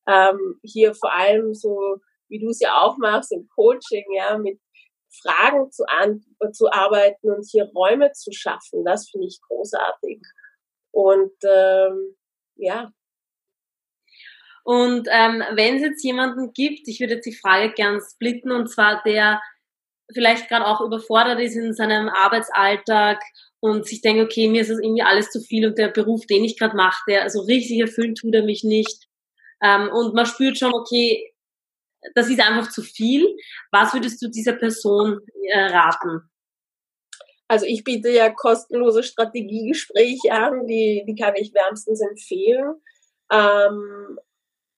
ähm, 0.09 0.61
hier 0.63 0.95
vor 0.95 1.13
allem 1.15 1.55
so, 1.55 1.97
wie 2.29 2.39
du 2.39 2.51
es 2.51 2.61
ja 2.61 2.81
auch 2.81 2.97
machst 2.99 3.33
im 3.33 3.49
Coaching, 3.49 4.05
ja, 4.15 4.39
mit 4.39 4.61
Fragen 5.23 5.71
zu, 5.71 5.85
an, 5.87 6.25
zu 6.53 6.71
arbeiten 6.71 7.31
und 7.31 7.47
hier 7.51 7.71
Räume 7.75 8.13
zu 8.13 8.33
schaffen, 8.33 8.85
das 8.85 9.09
finde 9.09 9.27
ich 9.27 9.41
großartig. 9.47 10.21
Und 10.91 11.33
ähm, 11.45 12.17
ja. 12.57 12.93
Und 14.65 15.09
ähm, 15.13 15.45
wenn 15.53 15.77
es 15.77 15.83
jetzt 15.83 16.03
jemanden 16.03 16.53
gibt, 16.53 16.89
ich 16.89 16.99
würde 17.01 17.15
jetzt 17.15 17.27
die 17.27 17.37
Frage 17.37 17.73
gern 17.73 18.01
splitten, 18.01 18.51
und 18.51 18.69
zwar 18.69 19.03
der 19.05 19.41
vielleicht 20.13 20.49
gerade 20.49 20.67
auch 20.67 20.81
überfordert 20.81 21.41
ist 21.41 21.57
in 21.57 21.75
seinem 21.75 22.09
Arbeitsalltag 22.09 23.23
und 23.61 23.87
sich 23.87 24.01
denkt, 24.01 24.23
okay, 24.23 24.49
mir 24.49 24.63
ist 24.63 24.71
das 24.71 24.79
irgendwie 24.79 25.03
alles 25.03 25.31
zu 25.31 25.41
viel 25.41 25.67
und 25.67 25.79
der 25.79 25.89
Beruf, 25.89 26.27
den 26.27 26.45
ich 26.45 26.59
gerade 26.59 26.77
mache, 26.77 27.03
der 27.09 27.29
so 27.31 27.41
richtig 27.41 27.81
erfüllt 27.81 28.19
tut 28.19 28.35
er 28.35 28.45
mich 28.45 28.63
nicht. 28.65 29.09
Ähm, 29.63 29.89
und 29.93 30.15
man 30.15 30.27
spürt 30.27 30.59
schon, 30.59 30.75
okay, 30.75 31.33
das 32.15 32.29
ist 32.29 32.41
einfach 32.41 32.71
zu 32.71 32.83
viel. 32.83 33.27
Was 33.73 33.95
würdest 33.95 34.23
du 34.23 34.29
dieser 34.29 34.53
Person 34.53 35.21
äh, 35.51 35.61
raten? 35.61 36.31
Also 37.49 37.65
ich 37.67 37.85
biete 37.85 38.11
ja 38.11 38.31
kostenlose 38.31 39.03
Strategiegespräche 39.03 40.33
an, 40.33 40.67
die, 40.67 41.05
die 41.07 41.15
kann 41.15 41.35
ich 41.37 41.55
wärmstens 41.55 42.01
empfehlen. 42.01 42.75
Ähm, 43.33 44.19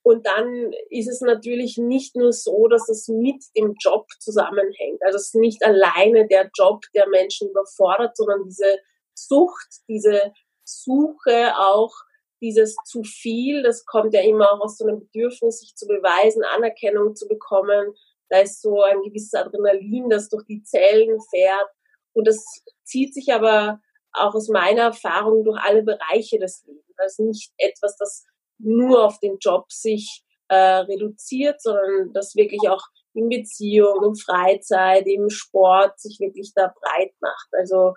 und 0.09 0.25
dann 0.25 0.73
ist 0.89 1.07
es 1.07 1.21
natürlich 1.21 1.77
nicht 1.77 2.17
nur 2.17 2.33
so, 2.33 2.67
dass 2.67 2.89
es 2.89 3.09
mit 3.09 3.45
dem 3.55 3.75
Job 3.79 4.07
zusammenhängt. 4.21 5.03
Also 5.03 5.17
es 5.17 5.27
ist 5.27 5.35
nicht 5.35 5.63
alleine 5.63 6.27
der 6.27 6.49
Job, 6.57 6.81
der 6.95 7.07
Menschen 7.09 7.51
überfordert, 7.51 8.17
sondern 8.17 8.45
diese 8.45 8.79
Sucht, 9.13 9.83
diese 9.87 10.33
Suche 10.65 11.53
auch, 11.59 11.93
dieses 12.41 12.75
zu 12.87 13.03
viel, 13.03 13.63
das 13.63 13.85
kommt 13.85 14.15
ja 14.15 14.23
immer 14.23 14.51
auch 14.51 14.61
aus 14.63 14.79
so 14.79 14.87
einem 14.87 15.01
Bedürfnis, 15.01 15.61
sich 15.61 15.75
zu 15.75 15.87
beweisen, 15.87 16.43
Anerkennung 16.43 17.15
zu 17.15 17.29
bekommen. 17.29 17.95
Da 18.31 18.39
ist 18.39 18.63
so 18.63 18.81
ein 18.81 19.03
gewisses 19.03 19.35
Adrenalin, 19.35 20.09
das 20.09 20.31
durch 20.31 20.47
die 20.47 20.63
Zellen 20.63 21.21
fährt. 21.29 21.69
Und 22.15 22.27
das 22.27 22.43
zieht 22.83 23.13
sich 23.13 23.31
aber 23.35 23.83
auch 24.13 24.35
aus 24.35 24.49
meiner 24.49 24.85
Erfahrung 24.85 25.45
durch 25.45 25.61
alle 25.61 25.83
Bereiche 25.83 26.39
des 26.39 26.65
Lebens. 26.65 26.95
Also 26.97 27.25
nicht 27.25 27.53
etwas, 27.59 27.95
das 27.99 28.25
nur 28.59 29.05
auf 29.05 29.19
den 29.21 29.39
Job 29.39 29.71
sich 29.71 30.23
äh, 30.49 30.57
reduziert, 30.57 31.61
sondern 31.61 32.13
das 32.13 32.35
wirklich 32.35 32.69
auch 32.69 32.83
in 33.15 33.29
Beziehung, 33.29 34.05
in 34.05 34.17
Freizeit, 34.17 35.07
im 35.07 35.31
Sport 35.31 35.99
sich 35.99 36.19
wirklich 36.21 36.53
da 36.55 36.73
breit 36.81 37.13
macht. 37.21 37.49
Also 37.53 37.95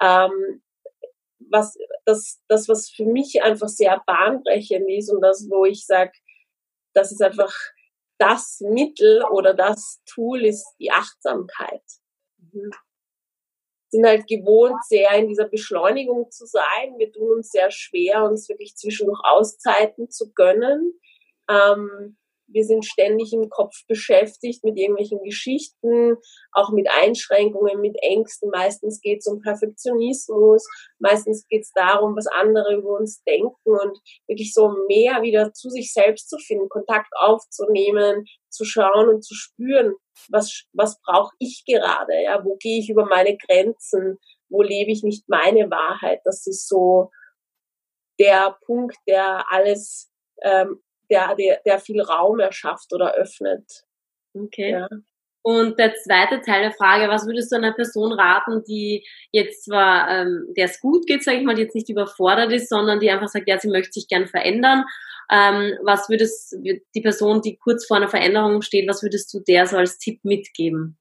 ähm, 0.00 0.62
was 1.50 1.76
das, 2.04 2.40
das, 2.48 2.68
was 2.68 2.90
für 2.90 3.04
mich 3.04 3.42
einfach 3.42 3.68
sehr 3.68 4.02
bahnbrechend 4.06 4.88
ist 4.90 5.10
und 5.10 5.20
das, 5.20 5.46
wo 5.50 5.64
ich 5.64 5.84
sage, 5.84 6.12
das 6.94 7.12
ist 7.12 7.22
einfach 7.22 7.52
das 8.18 8.60
Mittel 8.60 9.24
oder 9.24 9.54
das 9.54 10.00
Tool 10.06 10.44
ist 10.44 10.66
die 10.78 10.90
Achtsamkeit. 10.90 11.82
Mhm 12.52 12.70
sind 13.90 14.06
halt 14.06 14.26
gewohnt, 14.26 14.76
sehr 14.88 15.10
in 15.16 15.28
dieser 15.28 15.48
Beschleunigung 15.48 16.30
zu 16.30 16.46
sein. 16.46 16.96
Wir 16.96 17.12
tun 17.12 17.38
uns 17.38 17.50
sehr 17.50 17.70
schwer, 17.70 18.24
uns 18.24 18.48
wirklich 18.48 18.76
zwischendurch 18.76 19.20
Auszeiten 19.24 20.10
zu 20.10 20.32
gönnen. 20.32 20.94
Ähm, 21.48 22.16
wir 22.52 22.64
sind 22.64 22.84
ständig 22.84 23.32
im 23.32 23.48
Kopf 23.48 23.74
beschäftigt 23.86 24.64
mit 24.64 24.76
irgendwelchen 24.76 25.22
Geschichten, 25.22 26.16
auch 26.52 26.70
mit 26.70 26.88
Einschränkungen, 27.00 27.80
mit 27.80 27.96
Ängsten. 28.02 28.50
Meistens 28.50 29.00
geht 29.00 29.20
es 29.20 29.26
um 29.26 29.40
Perfektionismus, 29.40 30.66
meistens 30.98 31.46
geht 31.48 31.62
es 31.62 31.72
darum, 31.74 32.16
was 32.16 32.26
andere 32.26 32.74
über 32.74 32.98
uns 32.98 33.22
denken 33.24 33.54
und 33.64 33.98
wirklich 34.26 34.52
so 34.52 34.68
mehr 34.88 35.22
wieder 35.22 35.52
zu 35.52 35.70
sich 35.70 35.92
selbst 35.92 36.28
zu 36.28 36.38
finden, 36.38 36.68
Kontakt 36.68 37.10
aufzunehmen, 37.18 38.24
zu 38.48 38.64
schauen 38.64 39.08
und 39.08 39.24
zu 39.24 39.34
spüren, 39.34 39.94
was, 40.28 40.64
was 40.72 41.00
brauche 41.02 41.34
ich 41.38 41.64
gerade, 41.66 42.22
ja, 42.22 42.44
wo 42.44 42.56
gehe 42.56 42.80
ich 42.80 42.90
über 42.90 43.06
meine 43.06 43.36
Grenzen, 43.36 44.18
wo 44.48 44.62
lebe 44.62 44.90
ich 44.90 45.02
nicht 45.02 45.28
meine 45.28 45.70
Wahrheit. 45.70 46.20
Das 46.24 46.46
ist 46.46 46.68
so 46.68 47.10
der 48.18 48.58
Punkt, 48.66 48.96
der 49.06 49.44
alles 49.50 50.10
ähm, 50.42 50.82
der, 51.10 51.34
der, 51.34 51.60
der 51.64 51.78
viel 51.78 52.00
Raum 52.00 52.40
erschafft 52.40 52.92
oder 52.92 53.14
öffnet. 53.14 53.84
Okay. 54.34 54.72
Ja. 54.72 54.88
Und 55.42 55.78
der 55.78 55.94
zweite 55.94 56.42
Teil 56.42 56.62
der 56.62 56.72
Frage, 56.72 57.08
was 57.08 57.26
würdest 57.26 57.50
du 57.50 57.56
einer 57.56 57.72
Person 57.72 58.12
raten, 58.12 58.62
die 58.64 59.06
jetzt 59.32 59.64
zwar, 59.64 60.08
ähm, 60.10 60.52
der 60.56 60.66
es 60.66 60.80
gut 60.80 61.06
geht, 61.06 61.24
sage 61.24 61.38
ich 61.38 61.44
mal, 61.44 61.54
die 61.54 61.62
jetzt 61.62 61.74
nicht 61.74 61.88
überfordert 61.88 62.52
ist, 62.52 62.68
sondern 62.68 63.00
die 63.00 63.10
einfach 63.10 63.28
sagt, 63.28 63.48
ja, 63.48 63.58
sie 63.58 63.70
möchte 63.70 63.92
sich 63.92 64.06
gern 64.06 64.26
verändern. 64.26 64.84
Ähm, 65.30 65.78
was 65.82 66.10
würdest 66.10 66.56
die 66.62 67.00
Person, 67.00 67.40
die 67.40 67.56
kurz 67.56 67.86
vor 67.86 67.96
einer 67.96 68.08
Veränderung 68.08 68.60
steht, 68.60 68.88
was 68.88 69.02
würdest 69.02 69.32
du 69.32 69.40
der 69.40 69.66
so 69.66 69.76
als 69.78 69.96
Tipp 69.96 70.20
mitgeben? 70.24 70.98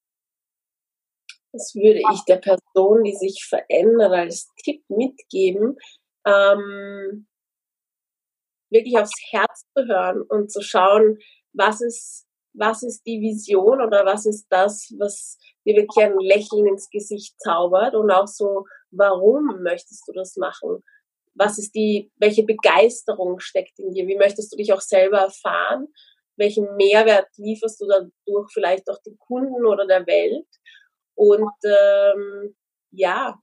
Das 1.52 1.74
würde 1.76 2.00
ich 2.14 2.24
der 2.26 2.38
Person, 2.38 3.04
die 3.04 3.16
sich 3.16 3.46
verändert, 3.50 4.14
als 4.14 4.50
Tipp 4.64 4.84
mitgeben, 4.88 5.78
ähm, 6.26 7.28
wirklich 8.70 8.98
aufs 8.98 9.14
Herz 9.32 9.66
zu 9.76 9.86
hören 9.86 10.22
und 10.22 10.52
zu 10.52 10.62
schauen, 10.62 11.18
was 11.54 11.82
ist 11.82 12.30
was 12.54 12.84
ist 12.84 13.04
die 13.06 13.22
Vision 13.22 13.82
oder 13.82 14.06
was 14.06 14.26
ist 14.26 14.48
das, 14.50 14.94
was 14.98 15.38
dir 15.66 15.76
wirklich 15.76 16.06
ein 16.06 16.18
Lächeln 16.20 16.68
ins 16.68 16.90
Gesicht 16.90 17.40
zaubert 17.40 17.96
und 17.96 18.12
auch 18.12 18.28
so, 18.28 18.66
warum 18.92 19.62
möchtest 19.62 20.08
du 20.08 20.14
das 20.14 20.36
machen? 20.36 20.84
Was 21.36 21.58
ist 21.58 21.74
die, 21.76 22.12
welche 22.18 22.44
Begeisterung 22.44 23.40
steckt 23.40 23.80
in 23.80 23.92
dir? 23.94 24.08
Wie 24.08 24.18
möchtest 24.18 24.52
du 24.52 24.58
dich 24.58 24.74
auch 24.74 24.82
selber 24.82 25.20
erfahren? 25.20 25.88
Welchen 26.38 26.76
Mehrwert 26.76 27.28
lieferst 27.38 27.80
du 27.82 27.88
dadurch 27.88 28.52
vielleicht 28.52 28.90
auch 28.90 29.02
den 29.06 29.18
Kunden 29.20 29.66
oder 29.66 29.86
der 29.86 30.06
Welt? 30.08 30.48
Und 31.16 31.52
ähm, 31.64 32.56
ja, 32.92 33.40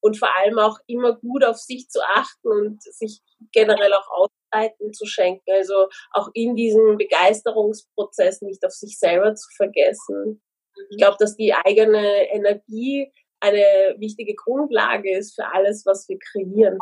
und 0.00 0.18
vor 0.18 0.34
allem 0.36 0.58
auch 0.58 0.78
immer 0.86 1.16
gut 1.16 1.44
auf 1.44 1.56
sich 1.56 1.88
zu 1.88 2.00
achten 2.02 2.48
und 2.48 2.82
sich 2.82 3.20
generell 3.52 3.92
auch 3.92 4.08
Auszeiten 4.10 4.92
zu 4.92 5.06
schenken. 5.06 5.50
Also 5.50 5.88
auch 6.12 6.28
in 6.34 6.54
diesem 6.54 6.96
Begeisterungsprozess 6.96 8.42
nicht 8.42 8.64
auf 8.64 8.72
sich 8.72 8.98
selber 8.98 9.34
zu 9.34 9.48
vergessen. 9.56 10.42
Ich 10.90 10.96
mhm. 10.96 10.98
glaube, 10.98 11.16
dass 11.18 11.36
die 11.36 11.52
eigene 11.52 12.30
Energie 12.30 13.12
eine 13.40 13.96
wichtige 13.98 14.34
Grundlage 14.34 15.16
ist 15.16 15.34
für 15.34 15.46
alles, 15.52 15.84
was 15.86 16.08
wir 16.08 16.18
kreieren. 16.18 16.78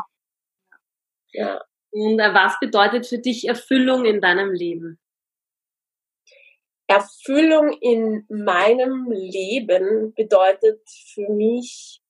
Ja. 1.32 1.62
Und 1.90 2.18
äh, 2.18 2.34
was 2.34 2.58
bedeutet 2.60 3.06
für 3.06 3.18
dich 3.18 3.48
Erfüllung 3.48 4.04
in 4.04 4.20
deinem 4.20 4.52
Leben? 4.52 4.98
Erfüllung 6.88 7.72
in 7.80 8.26
meinem 8.28 9.10
Leben 9.10 10.14
bedeutet 10.14 10.80
für 11.14 11.28
mich 11.30 12.00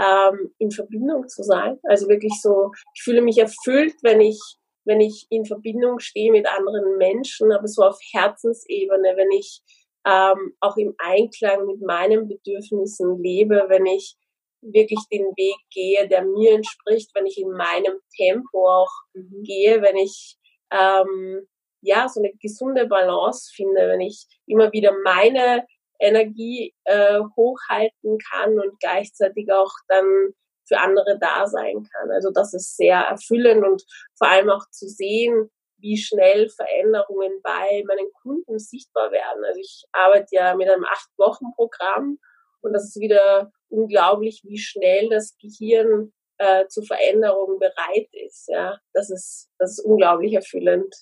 ähm, 0.00 0.54
in 0.58 0.70
Verbindung 0.70 1.28
zu 1.28 1.42
sein. 1.42 1.78
Also 1.84 2.08
wirklich 2.08 2.40
so, 2.40 2.70
ich 2.94 3.02
fühle 3.02 3.22
mich 3.22 3.38
erfüllt, 3.38 3.94
wenn 4.02 4.20
ich, 4.20 4.40
wenn 4.84 5.00
ich 5.00 5.26
in 5.30 5.44
Verbindung 5.44 5.98
stehe 5.98 6.32
mit 6.32 6.48
anderen 6.48 6.96
Menschen, 6.96 7.52
aber 7.52 7.68
so 7.68 7.82
auf 7.82 7.98
Herzensebene, 8.12 9.16
wenn 9.16 9.30
ich 9.32 9.60
ähm, 10.06 10.54
auch 10.60 10.76
im 10.76 10.94
Einklang 10.98 11.66
mit 11.66 11.82
meinen 11.82 12.28
Bedürfnissen 12.28 13.22
lebe, 13.22 13.66
wenn 13.68 13.84
ich 13.86 14.16
wirklich 14.62 15.00
den 15.10 15.24
Weg 15.36 15.56
gehe, 15.70 16.08
der 16.08 16.24
mir 16.24 16.54
entspricht, 16.54 17.10
wenn 17.14 17.26
ich 17.26 17.38
in 17.38 17.50
meinem 17.50 17.98
Tempo 18.16 18.66
auch 18.66 18.92
mhm. 19.14 19.42
gehe, 19.42 19.82
wenn 19.82 19.96
ich 19.96 20.36
ähm, 20.70 21.46
ja 21.82 22.08
so 22.08 22.20
eine 22.20 22.32
gesunde 22.40 22.86
Balance 22.86 23.50
finde, 23.54 23.88
wenn 23.88 24.00
ich 24.00 24.26
immer 24.46 24.72
wieder 24.72 24.92
meine 25.04 25.66
Energie 26.00 26.74
äh, 26.84 27.20
hochhalten 27.36 28.18
kann 28.30 28.58
und 28.58 28.80
gleichzeitig 28.80 29.52
auch 29.52 29.72
dann 29.88 30.34
für 30.66 30.78
andere 30.78 31.18
da 31.18 31.46
sein 31.46 31.86
kann. 31.92 32.10
Also 32.10 32.30
das 32.30 32.54
ist 32.54 32.76
sehr 32.76 32.98
erfüllend 32.98 33.64
und 33.64 33.84
vor 34.16 34.28
allem 34.28 34.50
auch 34.50 34.68
zu 34.70 34.88
sehen, 34.88 35.50
wie 35.78 35.96
schnell 35.96 36.48
Veränderungen 36.48 37.40
bei 37.42 37.82
meinen 37.86 38.12
Kunden 38.22 38.58
sichtbar 38.58 39.10
werden. 39.10 39.44
Also 39.44 39.60
ich 39.60 39.84
arbeite 39.92 40.28
ja 40.30 40.54
mit 40.54 40.68
einem 40.68 40.84
acht 40.84 41.08
Wochen 41.16 41.46
Programm 41.56 42.18
und 42.60 42.72
das 42.72 42.84
ist 42.84 43.00
wieder 43.00 43.50
unglaublich, 43.68 44.42
wie 44.44 44.58
schnell 44.58 45.08
das 45.08 45.36
Gehirn 45.38 46.12
äh, 46.38 46.66
zu 46.68 46.82
Veränderungen 46.82 47.58
bereit 47.58 48.08
ist. 48.12 48.48
Ja, 48.48 48.78
das 48.92 49.10
ist 49.10 49.50
das 49.58 49.78
ist 49.78 49.84
unglaublich 49.84 50.34
erfüllend. 50.34 50.94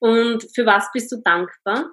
Und 0.00 0.46
für 0.54 0.64
was 0.64 0.88
bist 0.92 1.10
du 1.10 1.16
dankbar? 1.16 1.92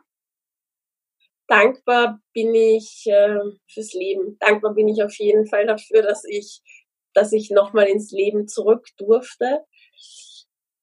Dankbar 1.47 2.19
bin 2.33 2.53
ich 2.55 3.05
äh, 3.07 3.39
fürs 3.71 3.93
Leben. 3.93 4.37
Dankbar 4.39 4.73
bin 4.73 4.87
ich 4.87 5.03
auf 5.03 5.17
jeden 5.17 5.45
Fall 5.47 5.65
dafür, 5.65 6.01
dass 6.01 6.23
ich, 6.25 6.61
dass 7.13 7.33
ich 7.33 7.51
nochmal 7.51 7.87
ins 7.87 8.11
Leben 8.11 8.47
zurück 8.47 8.87
durfte. 8.97 9.63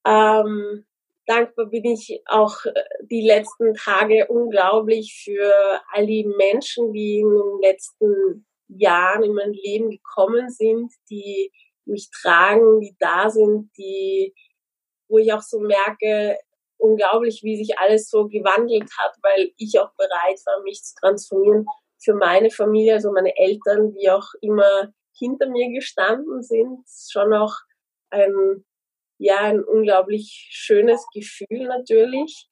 Ähm, 0.06 0.84
dankbar 1.26 1.66
bin 1.66 1.84
ich 1.84 2.22
auch 2.26 2.64
äh, 2.64 2.82
die 3.10 3.26
letzten 3.26 3.74
Tage 3.74 4.26
unglaublich 4.28 5.22
für 5.24 5.80
all 5.92 6.06
die 6.06 6.24
Menschen, 6.24 6.92
die 6.92 7.20
in 7.20 7.30
den 7.30 7.60
letzten 7.60 8.46
Jahren 8.68 9.22
in 9.22 9.34
mein 9.34 9.52
Leben 9.52 9.90
gekommen 9.90 10.50
sind, 10.50 10.92
die 11.10 11.52
mich 11.84 12.08
tragen, 12.10 12.80
die 12.80 12.96
da 12.98 13.28
sind, 13.30 13.70
die, 13.76 14.34
wo 15.08 15.18
ich 15.18 15.32
auch 15.32 15.42
so 15.42 15.60
merke, 15.60 16.38
unglaublich, 16.82 17.42
wie 17.42 17.56
sich 17.56 17.78
alles 17.78 18.10
so 18.10 18.26
gewandelt 18.28 18.90
hat, 18.98 19.14
weil 19.22 19.52
ich 19.56 19.78
auch 19.78 19.92
bereit 19.96 20.40
war, 20.46 20.62
mich 20.62 20.82
zu 20.82 20.94
transformieren 21.00 21.66
für 22.02 22.14
meine 22.14 22.50
Familie, 22.50 22.94
also 22.94 23.12
meine 23.12 23.36
Eltern, 23.36 23.92
die 23.92 24.10
auch 24.10 24.28
immer 24.40 24.92
hinter 25.16 25.48
mir 25.48 25.70
gestanden 25.72 26.42
sind. 26.42 26.84
Schon 27.10 27.32
auch 27.32 27.54
ein, 28.10 28.64
ja, 29.18 29.38
ein 29.38 29.62
unglaublich 29.62 30.48
schönes 30.50 31.06
Gefühl 31.14 31.68
natürlich. 31.68 32.48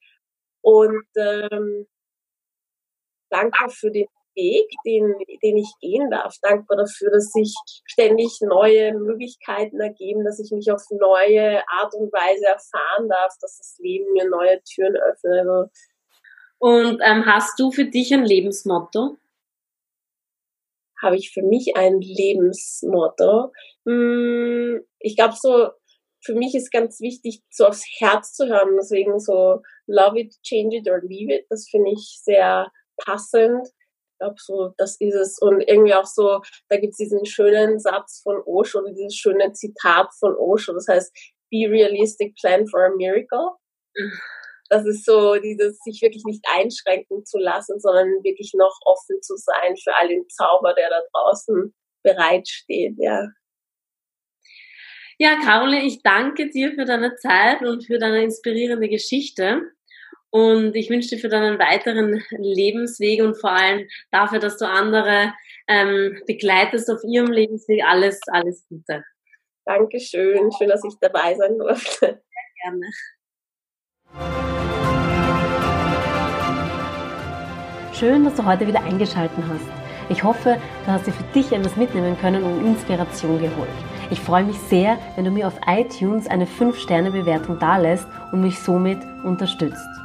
Und 0.61 1.05
ähm, 1.17 1.87
danke 3.29 3.69
für 3.69 3.91
den 3.91 4.07
Weg, 4.35 4.67
den, 4.85 5.15
den 5.43 5.57
ich 5.57 5.71
gehen 5.79 6.09
darf. 6.09 6.35
Dankbar 6.41 6.77
dafür, 6.77 7.11
dass 7.11 7.31
sich 7.31 7.53
ständig 7.85 8.39
neue 8.41 8.93
Möglichkeiten 8.93 9.79
ergeben, 9.79 10.23
dass 10.23 10.39
ich 10.39 10.51
mich 10.51 10.71
auf 10.71 10.83
neue 10.91 11.67
Art 11.67 11.93
und 11.95 12.11
Weise 12.11 12.45
erfahren 12.45 13.09
darf, 13.09 13.33
dass 13.41 13.57
das 13.57 13.77
Leben 13.79 14.11
mir 14.13 14.29
neue 14.29 14.61
Türen 14.63 14.95
öffnet. 14.95 15.71
Und 16.59 17.01
ähm, 17.03 17.25
hast 17.25 17.59
du 17.59 17.71
für 17.71 17.85
dich 17.85 18.13
ein 18.13 18.23
Lebensmotto? 18.23 19.17
Habe 21.01 21.15
ich 21.17 21.31
für 21.31 21.41
mich 21.41 21.75
ein 21.75 21.99
Lebensmotto? 21.99 23.51
Hm, 23.85 24.85
ich 24.99 25.15
glaube 25.15 25.33
so, 25.39 25.71
für 26.23 26.35
mich 26.35 26.53
ist 26.53 26.71
ganz 26.71 26.99
wichtig, 26.99 27.41
so 27.49 27.65
aufs 27.65 27.83
Herz 27.97 28.33
zu 28.33 28.47
hören. 28.47 28.77
Deswegen 28.77 29.19
so 29.19 29.61
love 29.87 30.19
it, 30.19 30.35
change 30.43 30.77
it 30.77 30.87
or 30.87 31.01
leave 31.01 31.33
it. 31.33 31.47
Das 31.49 31.67
finde 31.69 31.91
ich 31.91 32.19
sehr 32.23 32.71
passend 32.97 33.67
glaube, 34.21 34.35
so, 34.37 34.73
das 34.77 34.95
ist 34.99 35.15
es. 35.15 35.37
Und 35.41 35.61
irgendwie 35.61 35.93
auch 35.93 36.05
so, 36.05 36.39
da 36.69 36.77
gibt 36.77 36.91
es 36.91 36.97
diesen 36.97 37.25
schönen 37.25 37.79
Satz 37.79 38.21
von 38.23 38.41
Osho 38.45 38.81
dieses 38.87 39.15
schöne 39.15 39.51
Zitat 39.53 40.09
von 40.19 40.35
Osho, 40.35 40.73
das 40.73 40.87
heißt, 40.87 41.11
be 41.51 41.69
realistic, 41.69 42.35
plan 42.35 42.67
for 42.67 42.85
a 42.85 42.89
miracle. 42.95 43.57
Das 44.69 44.85
ist 44.85 45.03
so, 45.05 45.35
dieses 45.35 45.77
sich 45.79 46.01
wirklich 46.01 46.23
nicht 46.25 46.45
einschränken 46.55 47.25
zu 47.25 47.37
lassen, 47.37 47.79
sondern 47.79 48.07
wirklich 48.23 48.53
noch 48.55 48.73
offen 48.85 49.21
zu 49.21 49.35
sein 49.35 49.75
für 49.75 49.93
all 49.97 50.07
den 50.07 50.23
Zauber, 50.29 50.73
der 50.73 50.89
da 50.89 51.01
draußen 51.11 51.73
bereitsteht, 52.03 52.95
ja. 52.97 53.27
Ja, 55.17 55.35
Caroline, 55.43 55.85
ich 55.85 56.01
danke 56.01 56.49
dir 56.49 56.71
für 56.71 56.85
deine 56.85 57.15
Zeit 57.17 57.61
und 57.61 57.85
für 57.85 57.99
deine 57.99 58.23
inspirierende 58.23 58.87
Geschichte. 58.89 59.61
Und 60.31 60.75
ich 60.77 60.89
wünsche 60.89 61.09
dir 61.09 61.19
für 61.19 61.27
deinen 61.27 61.59
weiteren 61.59 62.23
Lebensweg 62.37 63.21
und 63.21 63.35
vor 63.35 63.51
allem 63.51 63.87
dafür, 64.11 64.39
dass 64.39 64.57
du 64.57 64.65
andere 64.65 65.33
ähm, 65.67 66.21
begleitest 66.25 66.89
auf 66.89 67.01
ihrem 67.03 67.31
Lebensweg, 67.31 67.83
alles, 67.85 68.19
alles 68.27 68.65
Gute. 68.69 69.03
Dankeschön. 69.65 70.49
Schön, 70.57 70.69
dass 70.69 70.83
ich 70.85 70.93
dabei 71.01 71.35
sein 71.35 71.57
durfte. 71.57 72.05
Sehr 72.05 72.21
gerne. 72.63 72.85
Schön, 77.93 78.23
dass 78.23 78.35
du 78.35 78.45
heute 78.45 78.65
wieder 78.65 78.83
eingeschaltet 78.83 79.37
hast. 79.49 79.65
Ich 80.09 80.23
hoffe, 80.23 80.57
du 80.85 80.91
hast 80.91 81.07
dir 81.07 81.13
für 81.13 81.23
dich 81.33 81.51
etwas 81.51 81.75
mitnehmen 81.75 82.17
können 82.19 82.43
und 82.43 82.65
Inspiration 82.65 83.39
geholt. 83.39 83.69
Ich 84.09 84.19
freue 84.19 84.43
mich 84.43 84.57
sehr, 84.57 84.97
wenn 85.15 85.25
du 85.25 85.31
mir 85.31 85.47
auf 85.47 85.59
iTunes 85.67 86.27
eine 86.27 86.45
5-Sterne-Bewertung 86.45 87.59
dalässt 87.59 88.07
und 88.31 88.41
mich 88.41 88.59
somit 88.59 88.99
unterstützt. 89.23 90.00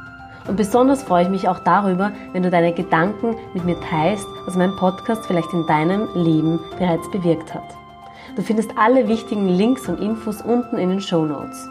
Und 0.47 0.55
besonders 0.55 1.03
freue 1.03 1.23
ich 1.23 1.29
mich 1.29 1.47
auch 1.47 1.59
darüber, 1.59 2.11
wenn 2.31 2.43
du 2.43 2.49
deine 2.49 2.73
Gedanken 2.73 3.35
mit 3.53 3.65
mir 3.65 3.79
teilst, 3.81 4.25
was 4.45 4.55
mein 4.55 4.75
Podcast 4.75 5.25
vielleicht 5.25 5.51
in 5.53 5.65
deinem 5.67 6.07
Leben 6.15 6.59
bereits 6.79 7.09
bewirkt 7.11 7.53
hat. 7.53 7.75
Du 8.35 8.41
findest 8.41 8.71
alle 8.77 9.07
wichtigen 9.07 9.49
Links 9.49 9.89
und 9.89 9.99
Infos 9.99 10.41
unten 10.41 10.77
in 10.77 10.89
den 10.89 11.01
Show 11.01 11.25
Notes. 11.25 11.67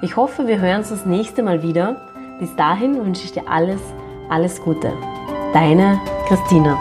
Ich 0.00 0.16
hoffe, 0.16 0.46
wir 0.46 0.60
hören 0.60 0.78
uns 0.78 0.90
das 0.90 1.04
nächste 1.04 1.42
Mal 1.42 1.62
wieder. 1.62 1.96
Bis 2.38 2.54
dahin 2.54 3.04
wünsche 3.04 3.24
ich 3.24 3.32
dir 3.32 3.48
alles, 3.48 3.80
alles 4.28 4.62
Gute. 4.62 4.92
Deine 5.52 6.00
Christina. 6.28 6.78